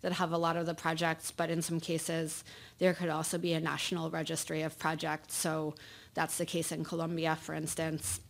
that 0.00 0.14
have 0.14 0.32
a 0.32 0.38
lot 0.38 0.56
of 0.56 0.66
the 0.66 0.74
projects, 0.74 1.30
but 1.30 1.48
in 1.48 1.62
some 1.62 1.78
cases, 1.78 2.42
there 2.78 2.92
could 2.92 3.08
also 3.08 3.38
be 3.38 3.52
a 3.52 3.60
national 3.60 4.10
registry 4.10 4.62
of 4.62 4.76
projects. 4.80 5.36
So 5.36 5.74
that's 6.14 6.38
the 6.38 6.46
case 6.46 6.72
in 6.72 6.82
Colombia, 6.82 7.36
for 7.40 7.54
instance. 7.54 8.20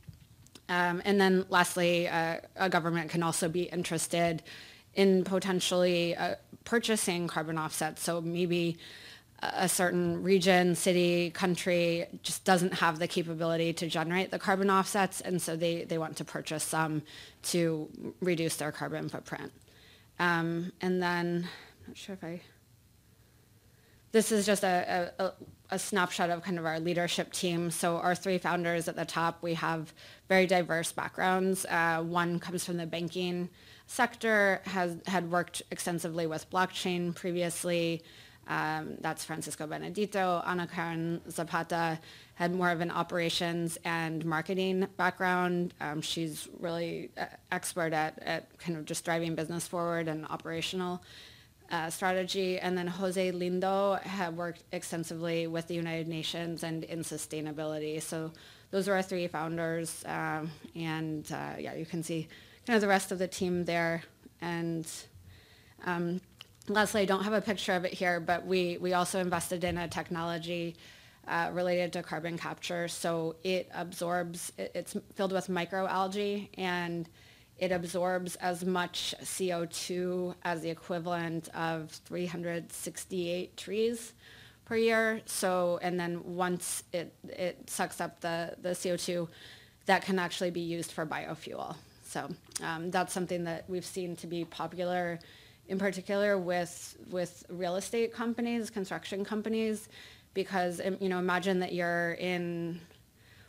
Um, 0.69 1.01
and 1.07 1.19
then 1.19 1.47
lastly, 1.49 2.09
uh, 2.09 2.41
a 2.57 2.69
government 2.69 3.11
can 3.11 3.23
also 3.23 3.49
be 3.49 3.63
interested 3.63 4.43
in 5.01 5.25
potentially 5.25 6.15
uh, 6.15 6.35
purchasing 6.65 7.27
carbon 7.27 7.57
offsets. 7.57 8.03
So 8.03 8.21
maybe 8.21 8.77
a 9.43 9.67
certain 9.67 10.23
region, 10.23 10.75
city, 10.75 11.31
country 11.31 12.05
just 12.23 12.45
doesn't 12.45 12.75
have 12.75 12.99
the 12.99 13.09
capability 13.09 13.73
to 13.73 13.87
generate 13.89 14.31
the 14.31 14.39
carbon 14.39 14.69
offsets, 14.69 15.23
and 15.23 15.41
so 15.41 15.57
they, 15.57 15.85
they 15.85 15.97
want 15.97 16.19
to 16.19 16.25
purchase 16.25 16.63
some 16.63 17.01
to 17.45 17.89
reduce 18.21 18.57
their 18.57 18.73
carbon 18.73 19.09
footprint. 19.09 19.51
Um, 20.19 20.71
and 20.83 21.03
then, 21.03 21.49
I'm 21.81 21.89
not 21.89 21.97
sure 21.97 22.13
if 22.13 22.23
I, 22.23 22.43
this 24.13 24.31
is 24.31 24.45
just 24.45 24.65
a, 24.65 25.11
a, 25.19 25.33
a, 25.71 25.79
snapshot 25.79 26.29
of 26.29 26.43
kind 26.43 26.59
of 26.59 26.67
our 26.67 26.79
leadership 26.79 27.33
team. 27.33 27.71
So 27.71 27.97
our 27.97 28.15
three 28.15 28.37
founders 28.37 28.87
at 28.87 28.97
the 28.97 29.07
top, 29.07 29.43
we 29.43 29.55
have 29.55 29.95
very 30.29 30.47
diverse 30.47 30.93
backgrounds. 30.93 31.65
Uh, 31.65 32.03
one 32.03 32.39
comes 32.39 32.67
from 32.67 32.77
the 32.77 32.87
banking 32.87 33.49
sector, 33.91 34.61
has 34.67 34.97
had 35.07 35.29
worked 35.33 35.63
extensively 35.73 36.25
with 36.25 36.49
blockchain 36.49 37.13
previously, 37.13 38.03
um, 38.47 38.95
that's 39.01 39.25
Francisco 39.25 39.67
Benedito. 39.67 40.41
Ana 40.47 40.69
Karen 40.69 41.21
Zapata 41.29 41.99
had 42.35 42.55
more 42.55 42.71
of 42.71 42.81
an 42.81 42.93
operations 42.93 43.79
and 43.85 44.25
marketing 44.25 44.87
background. 44.97 45.75
Um, 45.81 46.03
she's 46.03 46.49
really 46.61 47.11
uh, 47.19 47.25
expert 47.51 47.93
at, 47.93 48.17
at 48.23 48.59
kind 48.59 48.79
of 48.79 48.85
just 48.85 49.05
driving 49.05 49.35
business 49.35 49.67
forward 49.67 50.07
and 50.07 50.25
operational 50.27 51.03
uh, 51.73 51.91
strategy. 51.91 52.61
And 52.61 52.79
then 52.79 52.87
Jose 52.87 53.33
Lindo 53.33 54.01
had 54.03 54.37
worked 54.37 54.63
extensively 54.71 55.49
with 55.49 55.67
the 55.67 55.75
United 55.75 56.07
Nations 56.07 56.63
and 56.63 56.85
in 56.85 57.01
sustainability. 57.01 58.01
So 58.01 58.33
those 58.71 58.89
are 58.89 58.95
our 58.95 59.03
three 59.03 59.27
founders. 59.27 60.05
Um, 60.07 60.53
and 60.77 61.31
uh, 61.33 61.55
yeah, 61.59 61.75
you 61.75 61.87
can 61.87 62.05
see 62.05 62.29
kind 62.67 62.77
of 62.77 62.81
the 62.81 62.89
rest 62.89 63.13
of 63.13 63.19
the 63.19 63.29
team 63.29 63.65
there. 63.65 64.03
And 64.41 64.87
um, 65.85 66.21
I 66.69 67.05
don't 67.05 67.25
have 67.25 67.33
a 67.33 67.41
picture 67.41 67.73
of 67.73 67.85
it 67.85 67.93
here, 67.93 68.21
but 68.21 68.47
we, 68.47 68.79
we 68.79 68.93
also 68.93 69.21
invested 69.21 69.65
in 69.65 69.79
a 69.79 69.89
technology 69.89 70.77
uh, 71.27 71.51
related 71.53 71.93
to 71.95 72.03
carbon 72.03 72.39
capture. 72.39 72.89
So 72.89 73.37
it 73.45 73.69
absorbs, 73.75 74.53
it, 74.59 74.73
it's 74.75 74.97
filled 75.15 75.33
with 75.33 75.49
microalgae 75.49 76.49
and 76.59 77.09
it 77.59 77.73
absorbs 77.73 78.37
as 78.37 78.65
much 78.65 79.15
CO2 79.23 80.35
as 80.43 80.63
the 80.63 80.71
equivalent 80.71 81.49
of 81.55 81.91
368 81.91 83.57
trees 83.57 84.15
per 84.65 84.77
year. 84.77 85.21
So, 85.27 85.79
and 85.83 86.01
then 86.01 86.35
once 86.37 86.85
it, 86.93 87.13
it 87.25 87.69
sucks 87.69 88.01
up 88.01 88.21
the, 88.21 88.55
the 88.63 88.71
CO2, 88.71 89.29
that 89.87 90.03
can 90.05 90.19
actually 90.19 90.51
be 90.51 90.61
used 90.61 90.93
for 90.93 91.05
biofuel. 91.05 91.77
So 92.05 92.29
um, 92.63 92.91
that's 92.91 93.13
something 93.13 93.45
that 93.45 93.65
we've 93.69 93.85
seen 93.85 94.17
to 94.17 94.27
be 94.27 94.45
popular 94.45 95.19
in 95.69 95.79
particular 95.79 96.37
with 96.37 96.97
with 97.11 97.45
real 97.49 97.77
estate 97.77 98.13
companies, 98.13 98.71
construction 98.71 99.25
companies, 99.25 99.89
because 100.35 100.81
you 101.01 101.09
know 101.09 101.19
imagine 101.19 101.61
that 101.61 101.73
you're 101.73 102.13
in 102.13 102.81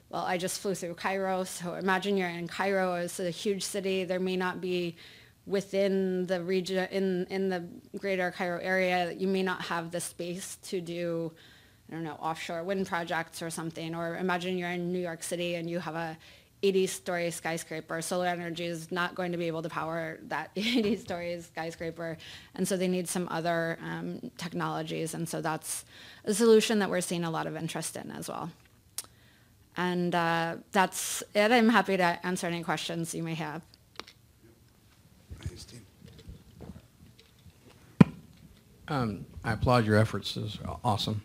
well, 0.10 0.24
I 0.26 0.38
just 0.38 0.60
flew 0.60 0.76
through 0.76 0.96
Cairo, 0.96 1.46
so 1.46 1.76
imagine 1.76 2.18
you're 2.18 2.28
in 2.28 2.48
Cairo. 2.48 2.96
It's 2.96 3.20
a 3.20 3.30
huge 3.30 3.64
city. 3.64 4.04
There 4.04 4.20
may 4.20 4.36
not 4.36 4.60
be 4.60 4.98
within 5.48 6.28
the 6.28 6.44
region 6.44 6.88
in 6.92 7.26
in 7.30 7.50
the 7.50 7.64
greater 7.98 8.30
Cairo 8.32 8.60
area. 8.62 9.12
You 9.14 9.28
may 9.28 9.42
not 9.42 9.62
have 9.64 9.90
the 9.90 10.00
space 10.00 10.58
to 10.64 10.80
do, 10.80 11.32
I 11.90 11.96
don't 11.96 12.04
know, 12.04 12.18
offshore 12.20 12.64
wind 12.64 12.88
projects 12.88 13.42
or 13.42 13.50
something. 13.50 13.96
Or 13.96 14.18
imagine 14.18 14.58
you're 14.58 14.70
in 14.70 14.92
New 14.92 15.00
York 15.00 15.24
City 15.24 15.56
and 15.56 15.68
you 15.70 15.80
have 15.80 15.96
a 15.96 16.18
80-story 16.64 17.32
skyscraper. 17.32 18.02
Solar 18.02 18.28
energy 18.28 18.66
is 18.66 18.92
not 18.92 19.16
going 19.16 19.32
to 19.32 19.38
be 19.38 19.48
able 19.48 19.62
to 19.64 19.70
power 19.70 20.20
that 20.28 20.54
80-story 20.56 21.42
skyscraper, 21.42 22.18
and 22.56 22.68
so 22.68 22.78
they 22.78 22.88
need 22.88 23.08
some 23.08 23.28
other 23.30 23.78
um, 23.84 24.32
technologies, 24.38 25.14
and 25.14 25.28
so 25.28 25.42
that's 25.42 25.86
a 26.26 26.34
solution 26.34 26.80
that 26.80 26.90
we're 26.90 27.02
seeing 27.02 27.24
a 27.24 27.32
lot 27.32 27.48
of 27.48 27.56
interest 27.56 27.96
in 27.96 28.12
as 28.12 28.30
well. 28.30 28.52
And 29.78 30.14
uh, 30.14 30.58
that's 30.72 31.24
it. 31.34 31.52
I'm 31.52 31.70
happy 31.70 31.98
to 31.98 32.20
answer 32.26 32.46
any 32.46 32.62
questions 32.62 33.16
you 33.16 33.24
may 33.24 33.36
have. 33.36 33.62
Um, 38.88 39.26
I 39.44 39.54
applaud 39.54 39.86
your 39.86 39.96
efforts. 39.96 40.36
It's 40.36 40.60
awesome. 40.84 41.22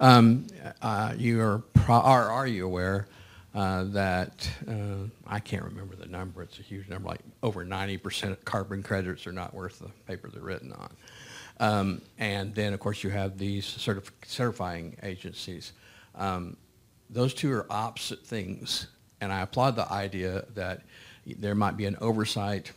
Um, 0.00 0.46
uh, 0.82 1.14
you 1.16 1.40
are, 1.40 1.60
pro- 1.72 1.94
are, 1.94 2.30
are 2.30 2.46
you 2.46 2.66
aware 2.66 3.08
uh, 3.56 3.84
that 3.84 4.50
uh, 4.68 5.08
I 5.26 5.40
can't 5.40 5.64
remember 5.64 5.96
the 5.96 6.04
number. 6.04 6.42
It's 6.42 6.58
a 6.58 6.62
huge 6.62 6.90
number, 6.90 7.08
like 7.08 7.20
over 7.42 7.64
90% 7.64 8.32
of 8.32 8.44
carbon 8.44 8.82
credits 8.82 9.26
are 9.26 9.32
not 9.32 9.54
worth 9.54 9.78
the 9.78 9.88
paper 10.06 10.28
they're 10.28 10.42
written 10.42 10.72
on. 10.72 10.96
Um, 11.58 12.02
and 12.18 12.54
then, 12.54 12.74
of 12.74 12.80
course, 12.80 13.02
you 13.02 13.08
have 13.08 13.38
these 13.38 13.64
certif- 13.64 14.10
certifying 14.26 14.98
agencies. 15.02 15.72
Um, 16.14 16.58
those 17.08 17.32
two 17.32 17.50
are 17.50 17.66
opposite 17.70 18.26
things, 18.26 18.88
and 19.22 19.32
I 19.32 19.40
applaud 19.40 19.74
the 19.74 19.90
idea 19.90 20.44
that 20.54 20.82
there 21.24 21.54
might 21.54 21.78
be 21.78 21.86
an 21.86 21.96
oversight. 22.02 22.72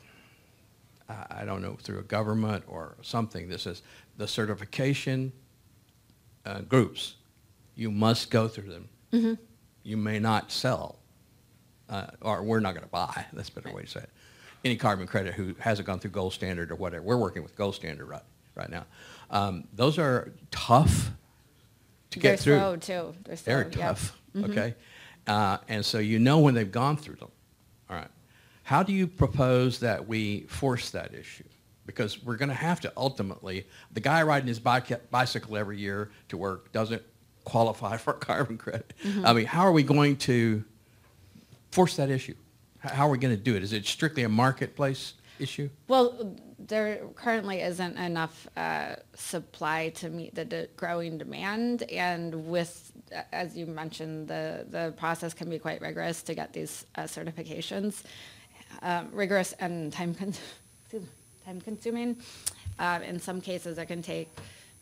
I 1.09 1.43
don't 1.43 1.61
know 1.61 1.75
through 1.81 1.99
a 1.99 2.03
government 2.03 2.63
or 2.67 2.95
something. 3.01 3.49
This 3.49 3.65
is 3.65 3.81
the 4.15 4.27
certification 4.27 5.33
uh, 6.45 6.61
groups. 6.61 7.15
You 7.75 7.91
must 7.91 8.29
go 8.31 8.47
through 8.47 8.69
them. 8.69 8.89
Mm-hmm. 9.11 9.33
You 9.89 9.97
may 9.97 10.19
not 10.19 10.51
sell, 10.51 10.99
uh, 11.89 12.05
or 12.21 12.43
we're 12.43 12.59
not 12.59 12.75
going 12.75 12.83
to 12.83 12.91
buy. 12.91 13.25
That's 13.33 13.49
a 13.49 13.53
better 13.53 13.75
way 13.75 13.81
to 13.81 13.87
say 13.87 14.01
it. 14.01 14.09
Any 14.63 14.75
carbon 14.75 15.07
credit 15.07 15.33
who 15.33 15.55
hasn't 15.57 15.87
gone 15.87 15.99
through 15.99 16.11
gold 16.11 16.33
standard 16.33 16.69
or 16.71 16.75
whatever. 16.75 17.03
We're 17.03 17.17
working 17.17 17.41
with 17.41 17.55
gold 17.55 17.73
standard 17.73 18.05
right 18.05 18.21
right 18.53 18.69
now. 18.69 18.85
Um, 19.31 19.63
those 19.73 19.97
are 19.97 20.31
tough 20.51 21.09
to 22.11 22.19
They're 22.19 22.33
get 22.33 22.39
through. 22.39 22.57
slow 22.57 22.75
too. 22.75 23.15
They're 23.25 23.35
slow. 23.35 23.53
They're 23.53 23.69
tough, 23.71 24.15
okay? 24.37 24.75
Uh, 25.25 25.57
and 25.67 25.83
so 25.83 25.97
you 25.97 26.19
know 26.19 26.37
when 26.39 26.53
they've 26.53 26.71
gone 26.71 26.95
through 26.95 27.15
them. 27.15 27.31
All 27.89 27.95
right. 27.95 28.09
How 28.61 28.83
do 28.83 28.93
you 28.93 29.07
propose 29.07 29.79
that 29.79 30.07
we 30.07 30.41
force 30.41 30.91
that 30.91 31.15
issue? 31.15 31.45
Because 31.87 32.23
we're 32.23 32.37
going 32.37 32.49
to 32.49 32.55
have 32.55 32.79
to 32.81 32.93
ultimately, 32.95 33.65
the 33.91 34.01
guy 34.01 34.21
riding 34.21 34.47
his 34.47 34.59
bike, 34.59 35.09
bicycle 35.09 35.57
every 35.57 35.79
year 35.79 36.11
to 36.27 36.37
work 36.37 36.71
doesn't 36.71 37.01
qualify 37.49 37.97
for 37.97 38.13
carbon 38.13 38.57
credit. 38.57 38.93
I 39.23 39.33
mean, 39.33 39.45
how 39.45 39.61
are 39.61 39.71
we 39.71 39.83
going 39.83 40.17
to 40.17 40.63
force 41.71 41.95
that 41.95 42.09
issue? 42.09 42.35
How 42.79 43.07
are 43.07 43.09
we 43.09 43.17
going 43.17 43.35
to 43.35 43.41
do 43.41 43.55
it? 43.55 43.63
Is 43.63 43.73
it 43.73 43.85
strictly 43.85 44.23
a 44.23 44.29
marketplace 44.29 45.15
issue? 45.39 45.69
Well, 45.87 46.35
there 46.59 47.01
currently 47.15 47.61
isn't 47.61 47.97
enough 47.97 48.47
uh, 48.55 48.95
supply 49.15 49.89
to 49.95 50.09
meet 50.09 50.35
the 50.35 50.45
de- 50.45 50.67
growing 50.77 51.17
demand, 51.17 51.83
and 51.83 52.47
with, 52.47 52.91
as 53.31 53.57
you 53.57 53.65
mentioned, 53.65 54.27
the 54.27 54.65
the 54.69 54.93
process 54.97 55.33
can 55.33 55.49
be 55.49 55.57
quite 55.57 55.81
rigorous 55.81 56.21
to 56.23 56.35
get 56.35 56.53
these 56.53 56.85
uh, 56.95 57.03
certifications, 57.03 58.03
um, 58.83 59.09
rigorous 59.11 59.53
and 59.53 59.91
time 59.91 60.13
con- 60.13 60.33
time 61.45 61.61
consuming. 61.61 62.17
Um, 62.77 63.01
in 63.01 63.19
some 63.19 63.41
cases, 63.41 63.77
it 63.77 63.87
can 63.87 64.01
take 64.01 64.29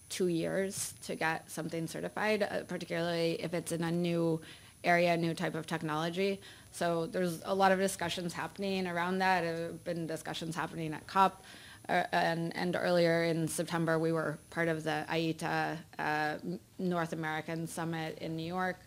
two 0.09 0.27
years 0.27 0.93
to 1.03 1.15
get 1.15 1.49
something 1.49 1.87
certified, 1.87 2.43
uh, 2.43 2.63
particularly 2.63 3.33
if 3.41 3.53
it's 3.53 3.71
in 3.71 3.83
a 3.83 3.91
new 3.91 4.41
area, 4.83 5.15
new 5.17 5.33
type 5.33 5.55
of 5.55 5.65
technology. 5.65 6.39
So 6.71 7.07
there's 7.07 7.41
a 7.45 7.53
lot 7.53 7.71
of 7.71 7.79
discussions 7.79 8.33
happening 8.33 8.87
around 8.87 9.19
that. 9.19 9.41
There 9.41 9.67
have 9.67 9.83
been 9.83 10.07
discussions 10.07 10.55
happening 10.55 10.93
at 10.93 11.05
COP. 11.07 11.43
Uh, 11.89 12.03
and, 12.11 12.55
and 12.55 12.75
earlier 12.75 13.23
in 13.23 13.47
September, 13.47 13.97
we 13.97 14.11
were 14.11 14.37
part 14.49 14.67
of 14.67 14.83
the 14.83 15.05
IETA 15.09 15.77
uh, 15.97 16.35
North 16.77 17.13
American 17.13 17.65
Summit 17.65 18.17
in 18.19 18.35
New 18.35 18.45
York. 18.45 18.79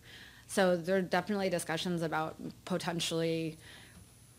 So 0.46 0.76
there 0.76 0.96
are 0.96 1.02
definitely 1.02 1.48
discussions 1.48 2.02
about 2.02 2.36
potentially 2.64 3.58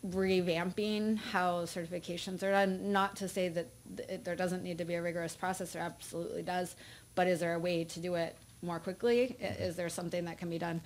revamping 0.06 1.16
how 1.18 1.62
certifications 1.62 2.42
are 2.42 2.50
done. 2.50 2.92
Not 2.92 3.16
to 3.16 3.28
say 3.28 3.48
that 3.50 3.68
th- 3.96 4.20
there 4.24 4.36
doesn't 4.36 4.62
need 4.62 4.78
to 4.78 4.84
be 4.84 4.94
a 4.94 5.02
rigorous 5.02 5.36
process, 5.36 5.72
there 5.72 5.82
absolutely 5.82 6.42
does, 6.42 6.74
but 7.14 7.26
is 7.26 7.40
there 7.40 7.54
a 7.54 7.58
way 7.58 7.84
to 7.84 8.00
do 8.00 8.14
it 8.14 8.36
more 8.62 8.78
quickly? 8.78 9.36
Is 9.40 9.76
there 9.76 9.88
something 9.88 10.24
that 10.24 10.38
can 10.38 10.50
be 10.50 10.58
done? 10.58 10.80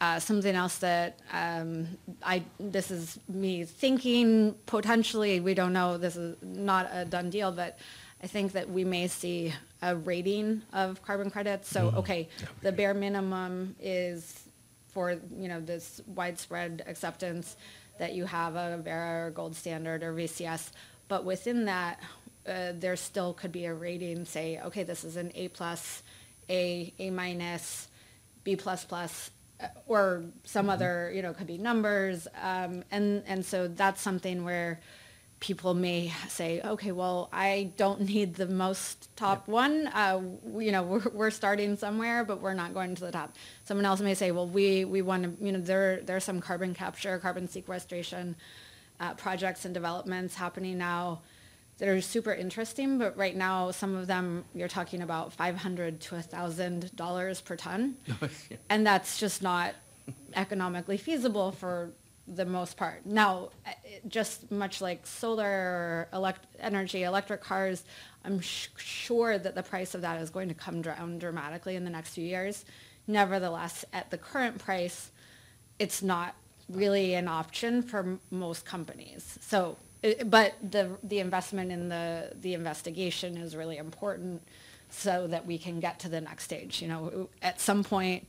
Uh, 0.00 0.18
something 0.18 0.54
else 0.54 0.78
that 0.78 1.20
um, 1.32 1.86
I 2.22 2.42
this 2.58 2.90
is 2.90 3.18
me 3.28 3.64
thinking 3.64 4.54
potentially 4.66 5.38
we 5.38 5.54
don't 5.54 5.72
know 5.72 5.96
this 5.96 6.16
is 6.16 6.36
not 6.42 6.88
a 6.92 7.04
done 7.04 7.30
deal, 7.30 7.52
but 7.52 7.78
I 8.22 8.26
think 8.26 8.52
that 8.52 8.68
we 8.68 8.84
may 8.84 9.06
see 9.06 9.54
a 9.82 9.94
rating 9.94 10.62
of 10.72 11.00
carbon 11.02 11.30
credits. 11.30 11.68
So 11.70 11.92
okay, 11.96 12.28
the 12.60 12.72
bare 12.72 12.92
minimum 12.92 13.76
is 13.80 14.48
for 14.88 15.12
you 15.36 15.48
know 15.48 15.60
this 15.60 16.00
widespread 16.06 16.82
acceptance 16.86 17.56
that 17.98 18.14
you 18.14 18.24
have 18.24 18.56
a 18.56 18.78
Verra 18.78 19.26
or 19.26 19.30
Gold 19.30 19.54
Standard 19.56 20.02
or 20.02 20.12
VCS, 20.12 20.70
but 21.08 21.24
within 21.24 21.66
that, 21.66 22.00
uh, 22.46 22.72
there 22.74 22.96
still 22.96 23.32
could 23.32 23.52
be 23.52 23.64
a 23.66 23.74
rating. 23.74 24.24
Say, 24.24 24.60
okay, 24.64 24.82
this 24.82 25.04
is 25.04 25.16
an 25.16 25.32
A 25.34 25.48
plus, 25.48 26.02
A, 26.50 26.92
A 26.98 27.10
minus, 27.10 27.88
B 28.42 28.56
plus 28.56 28.84
plus, 28.84 29.30
uh, 29.60 29.68
or 29.86 30.24
some 30.44 30.68
other 30.68 31.10
you 31.14 31.22
know 31.22 31.32
could 31.32 31.46
be 31.46 31.58
numbers, 31.58 32.26
um, 32.42 32.84
and 32.90 33.22
and 33.26 33.44
so 33.44 33.68
that's 33.68 34.00
something 34.00 34.44
where 34.44 34.80
people 35.44 35.74
may 35.74 36.10
say, 36.26 36.58
okay, 36.62 36.90
well, 36.90 37.28
I 37.30 37.70
don't 37.76 38.00
need 38.14 38.34
the 38.34 38.46
most 38.46 39.14
top 39.14 39.46
one. 39.46 39.88
Uh, 39.88 40.22
you 40.56 40.72
know, 40.72 40.82
we're, 40.92 41.10
we're 41.12 41.30
starting 41.30 41.76
somewhere, 41.76 42.24
but 42.24 42.40
we're 42.40 42.54
not 42.54 42.72
going 42.72 42.94
to 42.94 43.04
the 43.04 43.12
top. 43.12 43.36
Someone 43.64 43.84
else 43.84 44.00
may 44.00 44.14
say, 44.14 44.30
well, 44.30 44.48
we, 44.48 44.86
we 44.86 45.02
want 45.02 45.22
to, 45.24 45.44
you 45.44 45.52
know, 45.52 45.60
there, 45.60 46.00
there 46.00 46.16
are 46.16 46.20
some 46.20 46.40
carbon 46.40 46.72
capture, 46.74 47.18
carbon 47.18 47.46
sequestration 47.46 48.36
uh, 49.00 49.12
projects 49.14 49.66
and 49.66 49.74
developments 49.74 50.34
happening 50.34 50.78
now 50.78 51.20
that 51.76 51.88
are 51.88 52.00
super 52.00 52.32
interesting, 52.32 52.98
but 52.98 53.14
right 53.18 53.36
now, 53.36 53.70
some 53.70 53.96
of 53.96 54.06
them, 54.06 54.44
you're 54.54 54.68
talking 54.68 55.02
about 55.02 55.32
500 55.32 56.00
to 56.00 56.14
$1,000 56.14 57.44
per 57.44 57.56
ton. 57.56 57.96
and 58.70 58.86
that's 58.86 59.18
just 59.18 59.42
not 59.42 59.74
economically 60.34 60.96
feasible 60.96 61.50
for 61.52 61.90
the 62.26 62.44
most 62.44 62.76
part. 62.76 63.04
Now, 63.04 63.50
uh, 63.66 63.70
just 64.08 64.50
much 64.50 64.80
like 64.80 65.06
solar 65.06 66.08
elect- 66.12 66.46
energy, 66.58 67.02
electric 67.02 67.42
cars, 67.42 67.84
I'm 68.24 68.40
sh- 68.40 68.68
sure 68.76 69.38
that 69.38 69.54
the 69.54 69.62
price 69.62 69.94
of 69.94 70.00
that 70.00 70.20
is 70.20 70.30
going 70.30 70.48
to 70.48 70.54
come 70.54 70.82
down 70.82 71.18
dramatically 71.18 71.76
in 71.76 71.84
the 71.84 71.90
next 71.90 72.14
few 72.14 72.24
years. 72.24 72.64
Nevertheless, 73.06 73.84
at 73.92 74.10
the 74.10 74.16
current 74.16 74.58
price, 74.58 75.10
it's 75.78 76.02
not 76.02 76.34
really 76.70 77.14
an 77.14 77.28
option 77.28 77.82
for 77.82 77.98
m- 77.98 78.20
most 78.30 78.64
companies. 78.64 79.38
So, 79.42 79.76
it, 80.02 80.30
but 80.30 80.54
the 80.62 80.96
the 81.02 81.18
investment 81.18 81.70
in 81.70 81.88
the 81.88 82.32
the 82.40 82.54
investigation 82.54 83.36
is 83.36 83.54
really 83.54 83.76
important, 83.76 84.42
so 84.88 85.26
that 85.26 85.44
we 85.46 85.58
can 85.58 85.80
get 85.80 85.98
to 86.00 86.08
the 86.08 86.20
next 86.22 86.44
stage. 86.44 86.80
You 86.80 86.88
know, 86.88 87.28
at 87.42 87.60
some 87.60 87.84
point, 87.84 88.26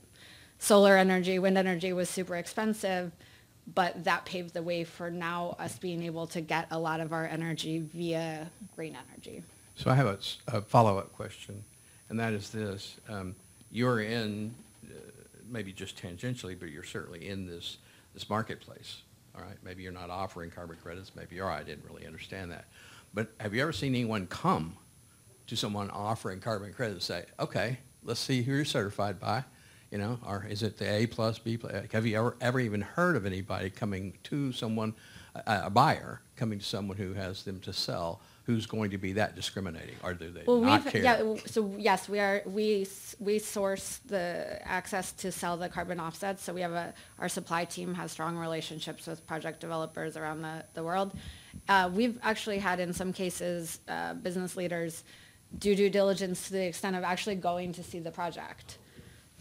solar 0.60 0.98
energy, 0.98 1.40
wind 1.40 1.58
energy 1.58 1.94
was 1.94 2.10
super 2.10 2.36
expensive, 2.36 3.12
but 3.74 4.04
that 4.04 4.26
paved 4.26 4.54
the 4.54 4.62
way 4.62 4.84
for 4.84 5.10
now 5.10 5.56
us 5.60 5.78
being 5.78 6.04
able 6.04 6.28
to 6.28 6.42
get 6.42 6.68
a 6.72 6.78
lot 6.78 7.00
of 7.00 7.12
our 7.14 7.26
energy 7.26 7.80
via 7.80 8.50
green 8.76 8.96
energy. 9.10 9.44
So 9.76 9.90
I 9.90 9.96
have 9.96 10.08
a 10.48 10.62
follow-up 10.62 11.14
question, 11.14 11.64
and 12.10 12.20
that 12.20 12.34
is 12.34 12.50
this. 12.50 12.98
Um, 13.10 13.36
you're 13.72 14.02
in, 14.02 14.54
uh, 14.86 14.94
maybe 15.50 15.74
just 15.74 16.02
tangentially, 16.02 16.58
but 16.58 16.70
you're 16.70 16.84
certainly 16.84 17.28
in 17.28 17.46
this, 17.46 17.78
this 18.14 18.30
marketplace, 18.30 19.02
all 19.36 19.42
right? 19.42 19.58
Maybe 19.64 19.84
you're 19.84 19.92
not 19.92 20.10
offering 20.10 20.50
carbon 20.52 20.78
credits, 20.82 21.12
maybe 21.16 21.36
you 21.36 21.44
are, 21.44 21.52
I 21.52 21.64
didn't 21.64 21.84
really 21.90 22.06
understand 22.06 22.52
that. 22.52 22.66
But 23.14 23.32
have 23.40 23.54
you 23.54 23.62
ever 23.62 23.74
seen 23.74 23.96
anyone 23.96 24.28
come 24.28 24.78
to 25.48 25.56
someone 25.56 25.90
offering 25.90 26.40
carbon 26.40 26.72
credits 26.72 27.10
and 27.10 27.26
say, 27.26 27.32
okay, 27.40 27.80
let's 28.04 28.20
see 28.20 28.44
who 28.44 28.54
you're 28.54 28.66
certified 28.66 29.20
by, 29.20 29.44
you 29.96 30.02
know, 30.02 30.20
or 30.28 30.46
is 30.50 30.62
it 30.62 30.78
the 30.78 30.94
A 30.94 31.08
plus, 31.08 31.40
B 31.40 31.56
plus? 31.56 31.72
Have 31.94 32.06
you 32.06 32.18
ever, 32.18 32.36
ever 32.42 32.60
even 32.60 32.82
heard 32.82 33.16
of 33.16 33.26
anybody 33.26 33.70
coming 33.70 34.12
to 34.24 34.52
someone, 34.52 34.94
a, 35.34 35.68
a 35.68 35.70
buyer, 35.70 36.20
coming 36.36 36.60
to 36.60 36.66
someone 36.66 36.98
who 36.98 37.14
has 37.14 37.44
them 37.44 37.62
to 37.62 37.72
sell, 37.72 38.20
who's 38.44 38.66
going 38.66 38.92
to 38.92 38.98
be 38.98 39.14
that 39.14 39.38
discriminating, 39.38 39.96
or 40.04 40.14
do 40.14 40.30
they 40.32 40.44
Well, 40.46 40.60
not 40.60 40.84
we've, 40.84 40.92
care? 40.92 41.02
yeah, 41.02 41.36
so 41.46 41.74
yes, 41.78 42.10
we 42.10 42.20
are, 42.20 42.42
we, 42.46 42.86
we 43.20 43.40
source 43.40 44.02
the 44.06 44.60
access 44.66 45.14
to 45.14 45.32
sell 45.32 45.56
the 45.56 45.70
carbon 45.70 46.02
offsets. 46.02 46.44
So 46.44 46.54
we 46.54 46.60
have 46.60 46.74
a, 46.74 46.94
our 47.18 47.30
supply 47.30 47.64
team 47.64 47.94
has 47.94 48.12
strong 48.12 48.36
relationships 48.36 49.08
with 49.08 49.26
project 49.26 49.62
developers 49.62 50.18
around 50.18 50.42
the, 50.42 50.66
the 50.74 50.84
world. 50.84 51.14
Uh, 51.70 51.90
we've 51.94 52.20
actually 52.22 52.60
had 52.60 52.82
in 52.82 52.92
some 52.92 53.14
cases, 53.14 53.80
uh, 53.88 54.14
business 54.16 54.58
leaders 54.58 55.06
do 55.58 55.74
due 55.74 55.90
diligence 55.90 56.48
to 56.48 56.52
the 56.52 56.66
extent 56.66 56.98
of 56.98 57.06
actually 57.06 57.36
going 57.36 57.72
to 57.72 57.82
see 57.82 58.00
the 58.00 58.12
project. 58.12 58.78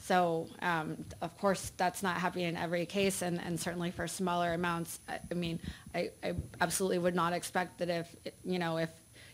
So, 0.04 0.48
um, 0.60 1.02
of 1.22 1.34
course, 1.38 1.72
that's 1.78 2.02
not 2.02 2.18
happening 2.18 2.44
in 2.44 2.58
every 2.58 2.84
case, 2.84 3.22
and, 3.22 3.40
and 3.40 3.58
certainly 3.58 3.90
for 3.90 4.06
smaller 4.06 4.52
amounts. 4.52 5.00
I, 5.08 5.18
I 5.30 5.34
mean, 5.34 5.58
I, 5.94 6.10
I 6.22 6.34
absolutely 6.60 6.98
would 6.98 7.14
not 7.14 7.32
expect 7.32 7.78
that 7.78 7.88
if, 7.88 8.14
you 8.44 8.58
know, 8.58 8.76
if 8.76 8.90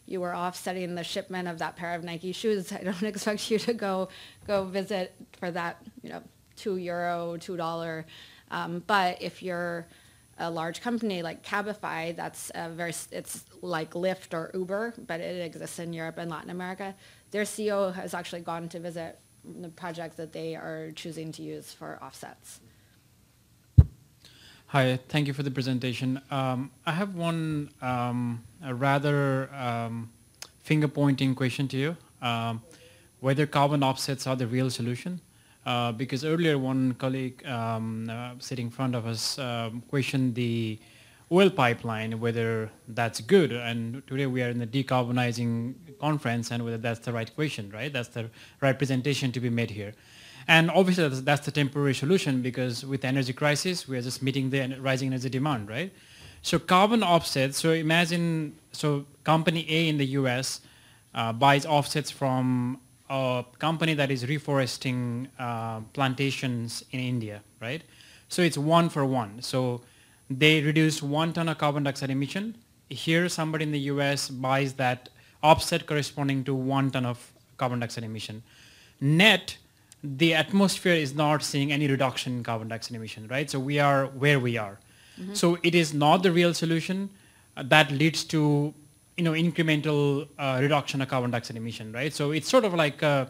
you 0.07 0.21
were 0.21 0.33
offsetting 0.33 0.95
the 0.95 1.03
shipment 1.03 1.49
of 1.49 1.59
that 1.59 1.75
pair 1.75 1.93
of 1.97 2.05
Nike 2.05 2.31
shoes, 2.31 2.71
I 2.81 2.85
don't 2.85 3.03
expect 3.03 3.51
you 3.51 3.59
to 3.59 3.75
go, 3.75 4.11
go 4.47 4.65
visit 4.65 5.13
for 5.41 5.51
that, 5.51 5.83
you 6.05 6.11
know, 6.11 6.23
two 6.55 6.77
euro, 6.77 7.37
two 7.37 7.57
dollar. 7.57 8.07
Um, 8.53 8.85
but 8.87 9.21
if 9.21 9.43
you're 9.43 9.89
a 10.39 10.49
large 10.49 10.83
company 10.83 11.21
like 11.21 11.45
Cabify, 11.45 12.15
that's 12.15 12.53
very, 12.55 12.95
it's 13.11 13.45
like 13.61 13.95
Lyft 13.95 14.35
or 14.35 14.53
Uber, 14.55 14.95
but 15.05 15.21
it 15.21 15.45
exists 15.45 15.81
in 15.81 15.93
Europe 15.93 16.19
and 16.19 16.31
Latin 16.31 16.51
America. 16.51 16.95
Their 17.33 17.43
CEO 17.43 17.93
has 17.93 18.15
actually 18.15 18.43
gone 18.43 18.69
to 18.69 18.79
visit 18.79 19.19
the 19.45 19.69
project 19.69 20.17
that 20.17 20.33
they 20.33 20.55
are 20.55 20.91
choosing 20.95 21.33
to 21.33 21.43
use 21.43 21.73
for 21.73 21.99
offsets. 22.03 22.61
Hi, 24.67 25.01
thank 25.09 25.27
you 25.27 25.33
for 25.33 25.43
the 25.43 25.51
presentation. 25.51 26.21
Um, 26.31 26.71
I 26.87 26.93
have 26.93 27.17
one 27.17 27.71
um, 27.83 28.45
a 28.65 28.73
rather 28.73 29.53
um, 29.53 30.11
finger-pointing 30.63 31.35
question 31.35 31.67
to 31.69 31.77
you. 31.77 31.97
Um, 32.23 32.63
whether 33.19 33.47
carbon 33.47 33.83
offsets 33.83 34.27
are 34.27 34.37
the 34.37 34.47
real 34.47 34.71
solution? 34.71 35.21
Uh, 35.67 35.93
because 35.93 36.25
earlier 36.25 36.57
one 36.57 36.95
colleague 36.95 37.45
um, 37.47 38.09
uh, 38.09 38.33
sitting 38.39 38.67
in 38.67 38.71
front 38.71 38.95
of 38.95 39.07
us 39.07 39.39
um, 39.39 39.83
questioned 39.89 40.35
the 40.35 40.79
oil 41.33 41.51
pipeline, 41.51 42.19
whether 42.19 42.71
that's 42.89 43.21
good. 43.21 43.53
And 43.53 44.05
today 44.07 44.27
we 44.27 44.43
are 44.43 44.49
in 44.49 44.59
the 44.59 44.67
decarbonizing 44.67 45.75
conference 46.01 46.51
and 46.51 46.65
whether 46.65 46.79
that's 46.79 47.01
the 47.01 47.13
right 47.13 47.33
question, 47.35 47.71
right? 47.71 47.93
That's 47.93 48.09
the 48.09 48.31
right 48.61 48.77
presentation 48.77 49.31
to 49.33 49.41
be 49.41 49.51
made 49.51 49.71
here. 49.71 49.93
And 50.49 50.71
obviously 50.71 51.09
that's, 51.09 51.21
that's 51.21 51.45
the 51.45 51.53
temporary 51.53 51.95
solution 51.95 52.43
because 52.43 52.85
with 52.85 53.03
the 53.03 53.09
energy 53.09 53.33
crisis, 53.33 53.87
we 53.87 53.97
are 53.97 54.03
just 54.03 54.23
meeting 54.23 54.51
the 54.51 54.77
rising 54.81 55.09
energy 55.09 55.29
demand, 55.29 55.69
right? 55.69 55.93
So 56.43 56.59
carbon 56.59 57.03
offsets, 57.03 57.59
so 57.59 57.73
imagine, 57.73 58.57
so 58.73 59.05
company 59.23 59.67
A 59.69 59.89
in 59.89 59.99
the 59.99 60.07
US 60.07 60.63
uh, 61.15 61.33
buys 61.33 61.65
offsets 61.65 62.11
from 62.11 62.81
a 63.09 63.45
company 63.59 63.95
that 63.95 64.11
is 64.11 64.25
reforesting 64.25 65.29
uh, 65.39 65.81
plantations 65.93 66.85
in 66.91 67.01
India, 67.01 67.43
right? 67.61 67.83
So 68.29 68.43
it's 68.43 68.59
one 68.59 68.89
for 68.89 69.05
one. 69.05 69.43
So 69.43 69.83
they 70.31 70.63
reduce 70.63 71.03
one 71.03 71.33
ton 71.33 71.49
of 71.49 71.59
carbon 71.59 71.83
dioxide 71.83 72.11
emission. 72.11 72.57
Here 72.89 73.29
somebody 73.29 73.65
in 73.65 73.73
the 73.73 73.81
US 73.95 74.29
buys 74.29 74.75
that 74.75 75.09
offset 75.43 75.87
corresponding 75.87 76.45
to 76.45 76.55
one 76.55 76.91
ton 76.91 77.05
of 77.05 77.33
carbon 77.57 77.81
dioxide 77.81 78.05
emission. 78.05 78.43
Net, 79.01 79.59
the 80.03 80.35
atmosphere 80.35 80.95
is 80.95 81.15
not 81.15 81.43
seeing 81.43 81.73
any 81.73 81.89
reduction 81.89 82.39
in 82.39 82.43
carbon 82.45 82.69
dioxide 82.69 82.97
emission, 82.97 83.27
right? 83.29 83.51
So 83.51 83.59
we 83.59 83.79
are 83.79 84.07
where 84.07 84.39
we 84.39 84.57
are. 84.57 84.79
Mm-hmm. 85.21 85.35
So 85.35 85.59
it 85.63 85.75
is 85.75 85.93
not 85.93 86.23
the 86.23 86.33
real 86.33 86.55
solution 86.55 87.11
uh, 87.57 87.65
that 87.65 87.91
leads 87.91 88.25
to 88.25 88.73
you 89.17 89.25
know 89.25 89.33
incremental 89.33 90.29
uh, 90.39 90.59
reduction 90.61 91.03
of 91.03 91.09
carbon 91.09 91.33
dioxide 91.33 91.57
emission, 91.57 91.93
right? 91.93 92.13
So 92.13 92.31
it's 92.31 92.49
sort 92.49 92.65
of 92.65 92.75
like 92.75 93.03
uh, 93.03 93.27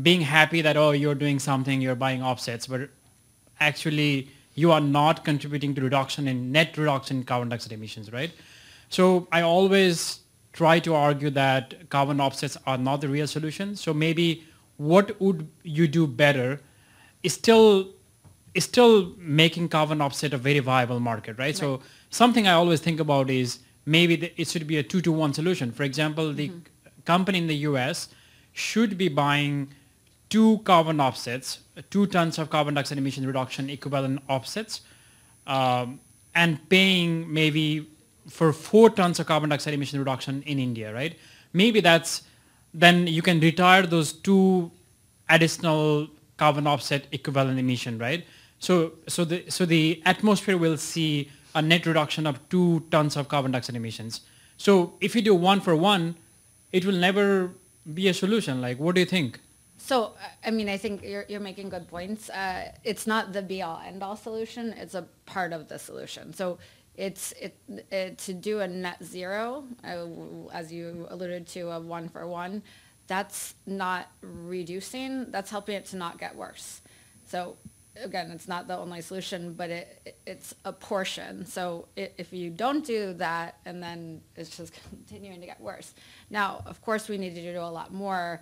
being 0.00 0.20
happy 0.20 0.62
that 0.62 0.76
oh 0.76 0.92
you're 0.92 1.16
doing 1.16 1.40
something, 1.40 1.80
you're 1.80 1.96
buying 1.96 2.22
offsets, 2.22 2.66
but 2.68 2.88
actually 3.58 4.30
you 4.60 4.72
are 4.76 4.80
not 4.80 5.24
contributing 5.24 5.74
to 5.76 5.82
reduction 5.88 6.28
in 6.32 6.52
net 6.52 6.76
reduction 6.76 7.18
in 7.18 7.24
carbon 7.24 7.48
dioxide 7.48 7.72
emissions, 7.72 8.12
right? 8.12 8.32
So 8.88 9.28
I 9.32 9.42
always 9.42 10.20
try 10.52 10.80
to 10.80 10.94
argue 10.94 11.30
that 11.30 11.88
carbon 11.88 12.20
offsets 12.20 12.56
are 12.66 12.78
not 12.78 13.00
the 13.00 13.08
real 13.08 13.26
solution. 13.26 13.76
So 13.76 13.94
maybe 13.94 14.44
what 14.76 15.20
would 15.20 15.48
you 15.62 15.86
do 15.86 16.06
better 16.06 16.60
is 17.22 17.34
still 17.34 17.88
is 18.54 18.64
still 18.64 19.12
making 19.16 19.68
carbon 19.68 20.00
offset 20.00 20.32
a 20.34 20.38
very 20.38 20.58
viable 20.58 20.98
market, 20.98 21.38
right? 21.38 21.46
right. 21.46 21.56
So 21.56 21.80
something 22.10 22.48
I 22.48 22.54
always 22.54 22.80
think 22.80 22.98
about 22.98 23.30
is 23.30 23.60
maybe 23.86 24.16
the, 24.16 24.40
it 24.40 24.48
should 24.48 24.66
be 24.66 24.78
a 24.78 24.82
two 24.82 25.00
to 25.02 25.12
one 25.12 25.32
solution. 25.32 25.70
For 25.70 25.84
example, 25.84 26.32
the 26.32 26.48
mm-hmm. 26.48 27.02
company 27.04 27.38
in 27.38 27.46
the 27.46 27.60
U.S. 27.70 28.08
should 28.52 28.98
be 28.98 29.08
buying 29.08 29.72
two 30.30 30.58
carbon 30.58 31.00
offsets, 31.00 31.58
two 31.90 32.06
tons 32.06 32.38
of 32.38 32.48
carbon 32.48 32.74
dioxide 32.74 32.98
emission 32.98 33.26
reduction 33.26 33.68
equivalent 33.68 34.22
offsets, 34.28 34.80
um, 35.46 36.00
and 36.34 36.66
paying 36.68 37.30
maybe 37.32 37.90
for 38.28 38.52
four 38.52 38.88
tons 38.88 39.18
of 39.18 39.26
carbon 39.26 39.50
dioxide 39.50 39.74
emission 39.74 39.98
reduction 39.98 40.42
in 40.46 40.58
India, 40.58 40.94
right? 40.94 41.16
Maybe 41.52 41.80
that's 41.80 42.22
then 42.72 43.08
you 43.08 43.20
can 43.20 43.40
retire 43.40 43.82
those 43.82 44.12
two 44.12 44.70
additional 45.28 46.08
carbon 46.36 46.66
offset 46.66 47.06
equivalent 47.12 47.58
emission, 47.58 47.98
right? 47.98 48.24
So, 48.60 48.92
so 49.08 49.24
the 49.24 49.44
so 49.48 49.66
the 49.66 50.02
atmosphere 50.06 50.56
will 50.56 50.76
see 50.76 51.30
a 51.54 51.62
net 51.62 51.86
reduction 51.86 52.26
of 52.26 52.38
two 52.48 52.84
tons 52.90 53.16
of 53.16 53.28
carbon 53.28 53.52
dioxide 53.52 53.76
emissions. 53.76 54.20
So, 54.56 54.92
if 55.00 55.16
you 55.16 55.22
do 55.22 55.34
one 55.34 55.60
for 55.60 55.74
one, 55.74 56.16
it 56.70 56.84
will 56.84 56.94
never 56.94 57.50
be 57.94 58.08
a 58.08 58.14
solution. 58.14 58.60
Like, 58.60 58.78
what 58.78 58.94
do 58.94 59.00
you 59.00 59.06
think? 59.06 59.40
So, 59.90 60.14
I 60.44 60.52
mean, 60.52 60.68
I 60.68 60.76
think 60.76 61.02
you're, 61.02 61.24
you're 61.28 61.40
making 61.40 61.68
good 61.68 61.88
points. 61.88 62.30
Uh, 62.30 62.70
it's 62.84 63.08
not 63.08 63.32
the 63.32 63.42
be 63.42 63.60
all 63.60 63.82
end 63.84 64.04
all 64.04 64.14
solution. 64.14 64.72
It's 64.74 64.94
a 64.94 65.02
part 65.26 65.52
of 65.52 65.66
the 65.66 65.80
solution. 65.80 66.32
So 66.32 66.58
it's 66.94 67.32
it, 67.32 67.58
it, 67.90 68.16
to 68.18 68.32
do 68.32 68.60
a 68.60 68.68
net 68.68 69.02
zero, 69.02 69.64
uh, 69.82 70.06
as 70.52 70.72
you 70.72 71.08
alluded 71.10 71.48
to, 71.48 71.72
a 71.72 71.80
one 71.80 72.08
for 72.08 72.24
one. 72.28 72.62
That's 73.08 73.56
not 73.66 74.12
reducing. 74.20 75.28
That's 75.32 75.50
helping 75.50 75.74
it 75.74 75.86
to 75.86 75.96
not 75.96 76.20
get 76.20 76.36
worse. 76.36 76.82
So 77.26 77.56
again, 77.96 78.30
it's 78.30 78.46
not 78.46 78.68
the 78.68 78.78
only 78.78 79.00
solution, 79.00 79.54
but 79.54 79.70
it, 79.70 80.16
it's 80.24 80.54
a 80.64 80.72
portion. 80.72 81.44
So 81.46 81.88
it, 81.96 82.14
if 82.16 82.32
you 82.32 82.50
don't 82.50 82.86
do 82.86 83.12
that, 83.14 83.56
and 83.64 83.82
then 83.82 84.20
it's 84.36 84.56
just 84.56 84.72
continuing 84.88 85.40
to 85.40 85.46
get 85.46 85.60
worse. 85.60 85.94
Now, 86.30 86.62
of 86.66 86.80
course, 86.80 87.08
we 87.08 87.18
need 87.18 87.34
to 87.34 87.52
do 87.52 87.58
a 87.58 87.62
lot 87.62 87.92
more. 87.92 88.38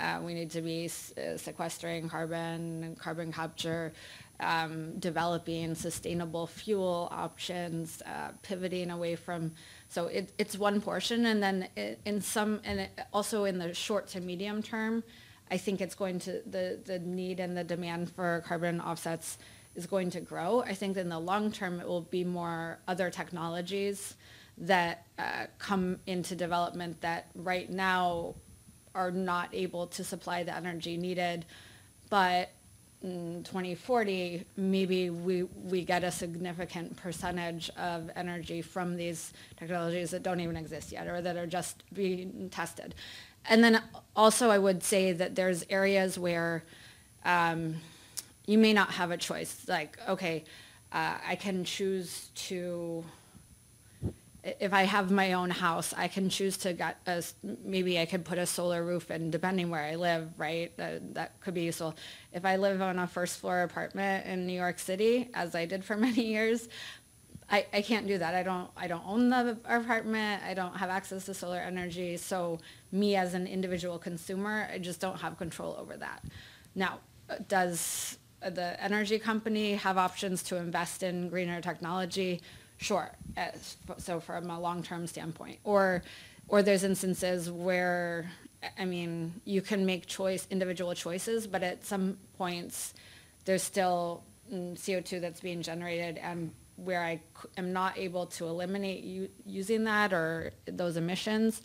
Uh, 0.00 0.20
we 0.22 0.34
need 0.34 0.50
to 0.50 0.62
be 0.62 0.86
uh, 0.86 1.36
sequestering 1.36 2.08
carbon, 2.08 2.96
carbon 2.98 3.32
capture, 3.32 3.92
um, 4.40 4.98
developing 4.98 5.74
sustainable 5.74 6.46
fuel 6.46 7.08
options, 7.12 8.02
uh, 8.06 8.30
pivoting 8.42 8.90
away 8.90 9.14
from. 9.14 9.52
So 9.88 10.06
it, 10.06 10.32
it's 10.38 10.56
one 10.56 10.80
portion, 10.80 11.26
and 11.26 11.42
then 11.42 11.68
it, 11.76 12.00
in 12.04 12.20
some, 12.20 12.60
and 12.64 12.88
also 13.12 13.44
in 13.44 13.58
the 13.58 13.74
short 13.74 14.08
to 14.08 14.20
medium 14.20 14.62
term, 14.62 15.04
I 15.50 15.58
think 15.58 15.80
it's 15.80 15.94
going 15.94 16.20
to 16.20 16.42
the 16.46 16.78
the 16.84 16.98
need 17.00 17.40
and 17.40 17.56
the 17.56 17.64
demand 17.64 18.10
for 18.12 18.42
carbon 18.46 18.80
offsets 18.80 19.36
is 19.74 19.86
going 19.86 20.10
to 20.10 20.20
grow. 20.20 20.62
I 20.62 20.74
think 20.74 20.96
in 20.96 21.08
the 21.08 21.18
long 21.18 21.52
term, 21.52 21.80
it 21.80 21.86
will 21.86 22.02
be 22.02 22.24
more 22.24 22.78
other 22.88 23.10
technologies 23.10 24.16
that 24.58 25.06
uh, 25.18 25.46
come 25.58 25.98
into 26.06 26.36
development 26.36 27.00
that 27.00 27.28
right 27.34 27.68
now 27.70 28.34
are 28.94 29.10
not 29.10 29.48
able 29.52 29.86
to 29.88 30.04
supply 30.04 30.42
the 30.42 30.54
energy 30.54 30.96
needed, 30.96 31.44
but 32.08 32.50
in 33.02 33.42
2040, 33.44 34.44
maybe 34.56 35.08
we, 35.08 35.44
we 35.44 35.84
get 35.84 36.04
a 36.04 36.10
significant 36.10 36.96
percentage 36.96 37.70
of 37.78 38.10
energy 38.14 38.60
from 38.60 38.96
these 38.96 39.32
technologies 39.56 40.10
that 40.10 40.22
don't 40.22 40.40
even 40.40 40.56
exist 40.56 40.92
yet 40.92 41.06
or 41.06 41.22
that 41.22 41.36
are 41.36 41.46
just 41.46 41.82
being 41.94 42.50
tested. 42.50 42.94
And 43.48 43.64
then 43.64 43.82
also 44.14 44.50
I 44.50 44.58
would 44.58 44.82
say 44.82 45.12
that 45.12 45.34
there's 45.34 45.64
areas 45.70 46.18
where 46.18 46.62
um, 47.24 47.76
you 48.46 48.58
may 48.58 48.74
not 48.74 48.90
have 48.92 49.10
a 49.10 49.16
choice. 49.16 49.64
Like, 49.66 49.98
okay, 50.06 50.44
uh, 50.92 51.14
I 51.26 51.36
can 51.36 51.64
choose 51.64 52.28
to 52.34 53.04
if 54.42 54.72
I 54.72 54.82
have 54.84 55.10
my 55.10 55.34
own 55.34 55.50
house, 55.50 55.92
I 55.96 56.08
can 56.08 56.30
choose 56.30 56.56
to 56.58 56.72
get 56.72 56.98
a, 57.06 57.22
maybe 57.64 57.98
I 57.98 58.06
could 58.06 58.24
put 58.24 58.38
a 58.38 58.46
solar 58.46 58.82
roof 58.82 59.10
and 59.10 59.30
depending 59.30 59.70
where 59.70 59.84
I 59.84 59.96
live, 59.96 60.30
right, 60.38 60.74
that, 60.78 61.14
that 61.14 61.40
could 61.40 61.54
be 61.54 61.62
useful. 61.62 61.94
If 62.32 62.44
I 62.44 62.56
live 62.56 62.80
on 62.80 62.98
a 62.98 63.06
first 63.06 63.38
floor 63.38 63.62
apartment 63.62 64.26
in 64.26 64.46
New 64.46 64.54
York 64.54 64.78
City, 64.78 65.28
as 65.34 65.54
I 65.54 65.66
did 65.66 65.84
for 65.84 65.96
many 66.08 66.24
years, 66.24 66.68
I, 67.50 67.66
I 67.72 67.82
can't 67.82 68.06
do 68.06 68.16
that. 68.16 68.34
I 68.34 68.42
don't, 68.42 68.70
I 68.76 68.86
don't 68.86 69.02
own 69.04 69.28
the 69.28 69.58
apartment. 69.64 70.42
I 70.44 70.54
don't 70.54 70.76
have 70.76 70.88
access 70.88 71.24
to 71.26 71.34
solar 71.34 71.58
energy. 71.58 72.16
So 72.16 72.60
me 72.92 73.16
as 73.16 73.34
an 73.34 73.46
individual 73.46 73.98
consumer, 73.98 74.68
I 74.72 74.78
just 74.78 75.00
don't 75.00 75.18
have 75.20 75.36
control 75.36 75.76
over 75.78 75.96
that. 75.96 76.24
Now, 76.74 77.00
does 77.48 78.18
the 78.40 78.82
energy 78.82 79.18
company 79.18 79.74
have 79.74 79.98
options 79.98 80.42
to 80.44 80.56
invest 80.56 81.02
in 81.02 81.28
greener 81.28 81.60
technology? 81.60 82.40
Sure. 82.80 83.10
so 83.98 84.20
from 84.20 84.48
a 84.50 84.58
long-term 84.58 85.06
standpoint, 85.06 85.58
or 85.64 86.02
or 86.48 86.62
there's 86.62 86.82
instances 86.82 87.50
where 87.50 88.30
I 88.78 88.86
mean 88.86 89.40
you 89.44 89.60
can 89.60 89.84
make 89.84 90.06
choice 90.06 90.46
individual 90.50 90.94
choices, 90.94 91.46
but 91.46 91.62
at 91.62 91.84
some 91.84 92.16
points 92.38 92.94
there's 93.44 93.62
still 93.62 94.24
mm, 94.52 94.72
CO2 94.78 95.20
that's 95.20 95.40
being 95.40 95.60
generated 95.60 96.18
and 96.18 96.52
where 96.76 97.02
I 97.02 97.20
am 97.58 97.74
not 97.74 97.98
able 97.98 98.26
to 98.26 98.46
eliminate 98.46 99.30
using 99.44 99.84
that 99.84 100.14
or 100.14 100.52
those 100.64 100.96
emissions, 100.96 101.60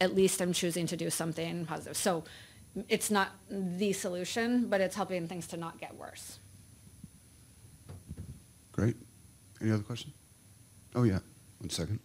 at 0.00 0.16
least 0.16 0.40
I'm 0.40 0.52
choosing 0.52 0.88
to 0.88 0.96
do 0.96 1.08
something 1.10 1.66
positive. 1.66 1.96
So 1.96 2.24
it's 2.88 3.10
not 3.12 3.28
the 3.48 3.92
solution, 3.92 4.68
but 4.68 4.80
it's 4.80 4.96
helping 4.96 5.28
things 5.28 5.46
to 5.48 5.56
not 5.56 5.78
get 5.78 5.94
worse. 5.94 6.40
Great. 8.72 8.96
Any 9.60 9.70
other 9.70 9.84
questions? 9.84 10.17
Oh, 10.94 11.02
yeah. 11.02 11.18
One 11.58 11.70
second. 11.70 12.00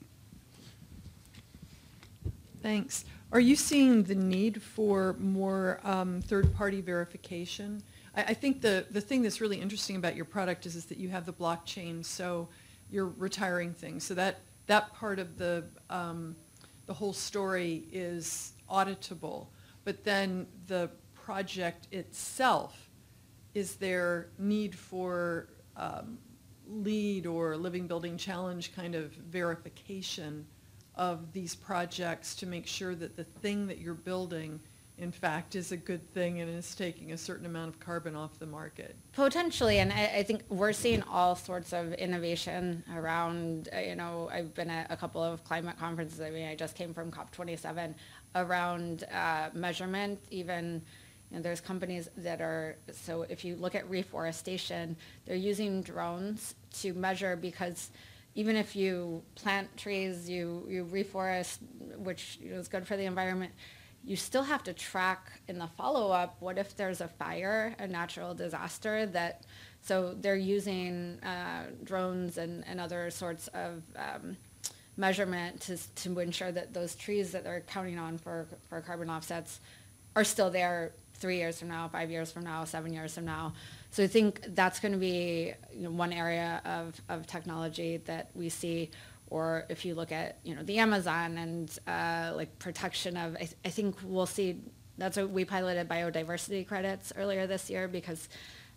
Thanks. 2.62 3.06
Are 3.32 3.40
you 3.40 3.56
seeing 3.56 4.04
the 4.04 4.16
need 4.16 4.62
for 4.62 5.16
more 5.20 5.80
um, 5.84 6.22
third-party 6.22 6.82
verification? 6.82 7.82
I, 8.16 8.24
I, 8.24 8.34
think 8.34 8.62
the, 8.62 8.86
the 8.92 9.02
thing 9.02 9.22
that's 9.22 9.42
really 9.42 9.60
interesting 9.60 9.96
about 9.96 10.16
your 10.16 10.26
product 10.26 10.66
is, 10.66 10.76
is 10.76 10.86
that 10.86 10.98
you 10.98 11.10
have 11.10 11.26
the 11.26 11.34
blockchain, 11.34 12.06
so 12.06 12.48
you're 12.90 13.14
retiring 13.18 13.74
things. 13.74 14.04
So 14.04 14.14
that, 14.14 14.40
that 14.68 14.94
part 14.94 15.20
of 15.20 15.38
the, 15.38 15.66
um, 15.90 16.36
the 16.86 16.94
whole 16.94 17.14
story 17.14 17.86
is 17.92 18.54
auditable. 18.70 19.48
But 19.84 20.04
then 20.04 20.48
the 20.68 20.90
project 21.14 21.88
itself, 21.92 22.90
is 23.54 23.76
there 23.76 24.30
need 24.38 24.76
for 24.76 25.48
um, 25.78 26.18
LEED 26.68 27.26
or 27.26 27.58
Living 27.58 27.88
Building 27.88 28.18
Challenge 28.18 28.74
kind 28.76 28.96
of 28.96 29.12
verification 29.12 30.46
of 30.96 31.34
these 31.34 31.56
projects 31.56 32.36
to 32.36 32.46
make 32.46 32.68
sure 32.68 32.96
that 32.96 33.16
the 33.16 33.24
thing 33.24 33.68
that 33.68 33.80
you're 33.80 33.94
building, 33.94 34.60
in 34.98 35.12
fact, 35.12 35.56
is 35.56 35.72
a 35.72 35.78
good 35.78 36.08
thing 36.14 36.42
and 36.42 36.50
is 36.50 36.76
taking 36.76 37.14
a 37.14 37.18
certain 37.18 37.46
amount 37.48 37.70
of 37.70 37.80
carbon 37.80 38.16
off 38.16 38.38
the 38.38 38.46
market? 38.46 38.96
Potentially, 39.14 39.80
and 39.80 39.92
I, 39.92 40.06
I 40.18 40.24
think 40.24 40.44
we're 40.50 40.74
seeing 40.74 41.02
all 41.04 41.36
sorts 41.36 41.74
of 41.74 41.94
innovation 41.94 42.84
around, 42.96 43.70
uh, 43.76 43.80
you 43.80 43.96
know, 43.96 44.30
I've 44.32 44.54
been 44.54 44.70
at 44.70 44.92
a 44.92 44.96
couple 44.96 45.24
of 45.24 45.44
climate 45.44 45.80
conferences. 45.80 46.22
I 46.22 46.30
mean, 46.30 46.48
I 46.48 46.56
just 46.56 46.76
came 46.76 46.94
from 46.94 47.12
COP27 47.12 47.96
around 48.36 49.06
uh, 49.12 49.50
measurement, 49.54 50.20
even, 50.30 50.82
know, 51.34 51.42
there's 51.42 51.62
companies 51.62 52.10
that 52.18 52.42
are, 52.42 52.76
so 52.92 53.24
if 53.24 53.44
you 53.44 53.56
look 53.56 53.76
at 53.76 53.90
reforestation, 53.90 54.96
they're 55.26 55.36
using 55.36 55.82
drones 55.82 56.56
to 56.82 56.94
measure 56.94 57.36
because 57.36 57.90
even 58.36 58.56
if 58.56 58.76
you 58.76 59.22
plant 59.36 59.76
trees, 59.78 60.30
you, 60.30 60.66
you 60.68 60.86
reforest, 60.86 61.60
which 61.98 62.40
you 62.42 62.52
know, 62.52 62.60
is 62.60 62.68
good 62.68 62.88
for 62.88 62.98
the 62.98 63.06
environment, 63.06 63.52
you 64.04 64.16
still 64.16 64.44
have 64.44 64.64
to 64.64 64.74
track 64.74 65.32
in 65.48 65.58
the 65.58 65.68
follow-up, 65.78 66.36
what 66.40 66.58
if 66.58 66.76
there's 66.76 67.00
a 67.00 67.08
fire, 67.08 67.76
a 67.80 67.88
natural 67.88 68.34
disaster 68.34 69.06
that, 69.06 69.46
so 69.82 70.14
they're 70.20 70.36
using 70.36 71.20
uh, 71.24 71.68
drones 71.84 72.38
and, 72.38 72.66
and 72.68 72.82
other 72.82 73.10
sorts 73.10 73.48
of 73.50 73.82
um, 73.96 74.36
measurement 74.98 75.62
to, 75.62 75.78
to 75.96 76.20
ensure 76.20 76.52
that 76.52 76.74
those 76.74 76.96
trees 76.96 77.32
that 77.32 77.44
they're 77.44 77.62
counting 77.62 77.98
on 77.98 78.18
for, 78.18 78.48
for 78.68 78.82
carbon 78.82 79.10
offsets 79.10 79.60
are 80.16 80.24
still 80.24 80.50
there 80.50 80.92
three 81.14 81.38
years 81.38 81.60
from 81.60 81.70
now, 81.70 81.88
five 81.88 82.12
years 82.12 82.32
from 82.32 82.44
now, 82.44 82.64
seven 82.66 82.94
years 82.94 83.16
from 83.16 83.26
now. 83.26 83.54
So 83.92 84.04
I 84.04 84.08
think 84.08 84.42
that's 84.50 84.80
going 84.80 84.92
to 84.92 84.98
be 84.98 85.54
you 85.74 85.84
know, 85.84 85.92
one 85.92 86.12
area 86.14 86.62
of, 86.66 87.00
of 87.10 87.28
technology 87.28 87.98
that 88.06 88.30
we 88.34 88.50
see. 88.50 88.92
Or 89.28 89.66
if 89.70 89.86
you 89.86 89.96
look 89.96 90.12
at 90.12 90.38
you 90.44 90.54
know 90.54 90.64
the 90.64 90.78
Amazon 90.78 91.38
and 91.38 91.80
uh, 91.88 92.34
like 92.36 92.60
protection 92.60 93.18
of, 93.18 93.36
I, 93.36 93.40
th- 93.40 93.56
I 93.66 93.70
think 93.70 93.96
we'll 94.04 94.26
see. 94.26 94.60
That's 94.98 95.18
what 95.18 95.32
we 95.32 95.44
piloted 95.44 95.90
biodiversity 95.90 96.68
credits 96.68 97.12
earlier 97.16 97.48
this 97.48 97.68
year 97.68 97.88
because 97.88 98.30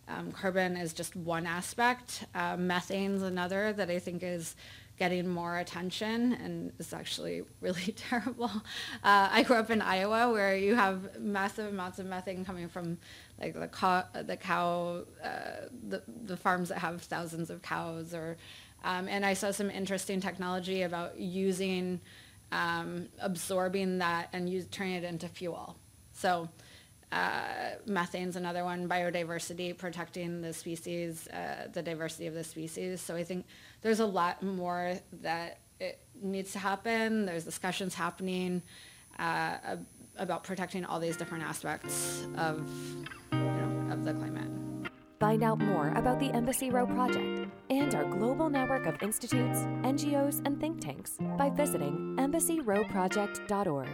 um, 0.08 0.32
carbon 0.32 0.76
is 0.76 0.92
just 0.92 1.14
one 1.16 1.46
aspect. 1.46 2.24
Uh, 2.34 2.56
methane's 2.56 3.22
another 3.22 3.72
that 3.74 3.90
I 3.90 3.98
think 3.98 4.22
is 4.22 4.54
getting 4.98 5.28
more 5.28 5.58
attention 5.58 6.32
and 6.34 6.72
it's 6.78 6.92
actually 6.92 7.42
really 7.60 7.92
terrible. 7.96 8.50
Uh, 9.02 9.28
I 9.30 9.42
grew 9.42 9.56
up 9.56 9.70
in 9.70 9.82
Iowa 9.82 10.32
where 10.32 10.56
you 10.56 10.74
have 10.74 11.18
massive 11.20 11.72
amounts 11.72 11.98
of 11.98 12.06
methane 12.06 12.44
coming 12.44 12.68
from 12.68 12.98
like 13.40 13.54
the 13.54 13.68
cow, 13.68 14.04
the, 14.14 14.36
cow 14.36 15.04
uh, 15.22 15.28
the, 15.88 16.02
the 16.24 16.36
farms 16.36 16.70
that 16.70 16.78
have 16.78 17.02
thousands 17.02 17.50
of 17.50 17.62
cows 17.62 18.14
or, 18.14 18.36
um, 18.84 19.08
and 19.08 19.24
I 19.24 19.34
saw 19.34 19.50
some 19.50 19.70
interesting 19.70 20.20
technology 20.20 20.82
about 20.82 21.18
using, 21.18 22.00
um, 22.52 23.08
absorbing 23.20 23.98
that 23.98 24.28
and 24.32 24.48
use, 24.48 24.66
turning 24.70 24.94
it 24.94 25.04
into 25.04 25.28
fuel. 25.28 25.76
So 26.12 26.48
uh, 27.12 27.76
methane's 27.86 28.36
another 28.36 28.64
one, 28.64 28.88
biodiversity, 28.88 29.76
protecting 29.76 30.42
the 30.42 30.52
species, 30.52 31.28
uh, 31.28 31.68
the 31.72 31.82
diversity 31.82 32.26
of 32.26 32.34
the 32.34 32.44
species. 32.44 33.00
So 33.00 33.14
I 33.14 33.24
think 33.24 33.46
there's 33.82 34.00
a 34.00 34.06
lot 34.06 34.42
more 34.42 34.94
that 35.22 35.60
it 35.78 36.00
needs 36.20 36.52
to 36.52 36.58
happen. 36.58 37.26
There's 37.26 37.44
discussions 37.44 37.94
happening 37.94 38.62
uh, 39.18 39.76
about 40.16 40.44
protecting 40.44 40.84
all 40.84 40.98
these 40.98 41.16
different 41.16 41.44
aspects 41.44 42.26
of, 42.36 42.68
you 43.32 43.38
know, 43.38 43.92
of 43.92 44.04
the 44.04 44.12
climate. 44.12 44.50
Find 45.18 45.42
out 45.42 45.58
more 45.58 45.92
about 45.96 46.20
the 46.20 46.30
Embassy 46.32 46.70
Row 46.70 46.86
Project 46.86 47.48
and 47.70 47.94
our 47.94 48.04
global 48.04 48.50
network 48.50 48.86
of 48.86 49.02
institutes, 49.02 49.60
NGOs, 49.82 50.42
and 50.44 50.60
think 50.60 50.80
tanks 50.80 51.16
by 51.38 51.48
visiting 51.48 52.16
embassyrowproject.org. 52.18 53.88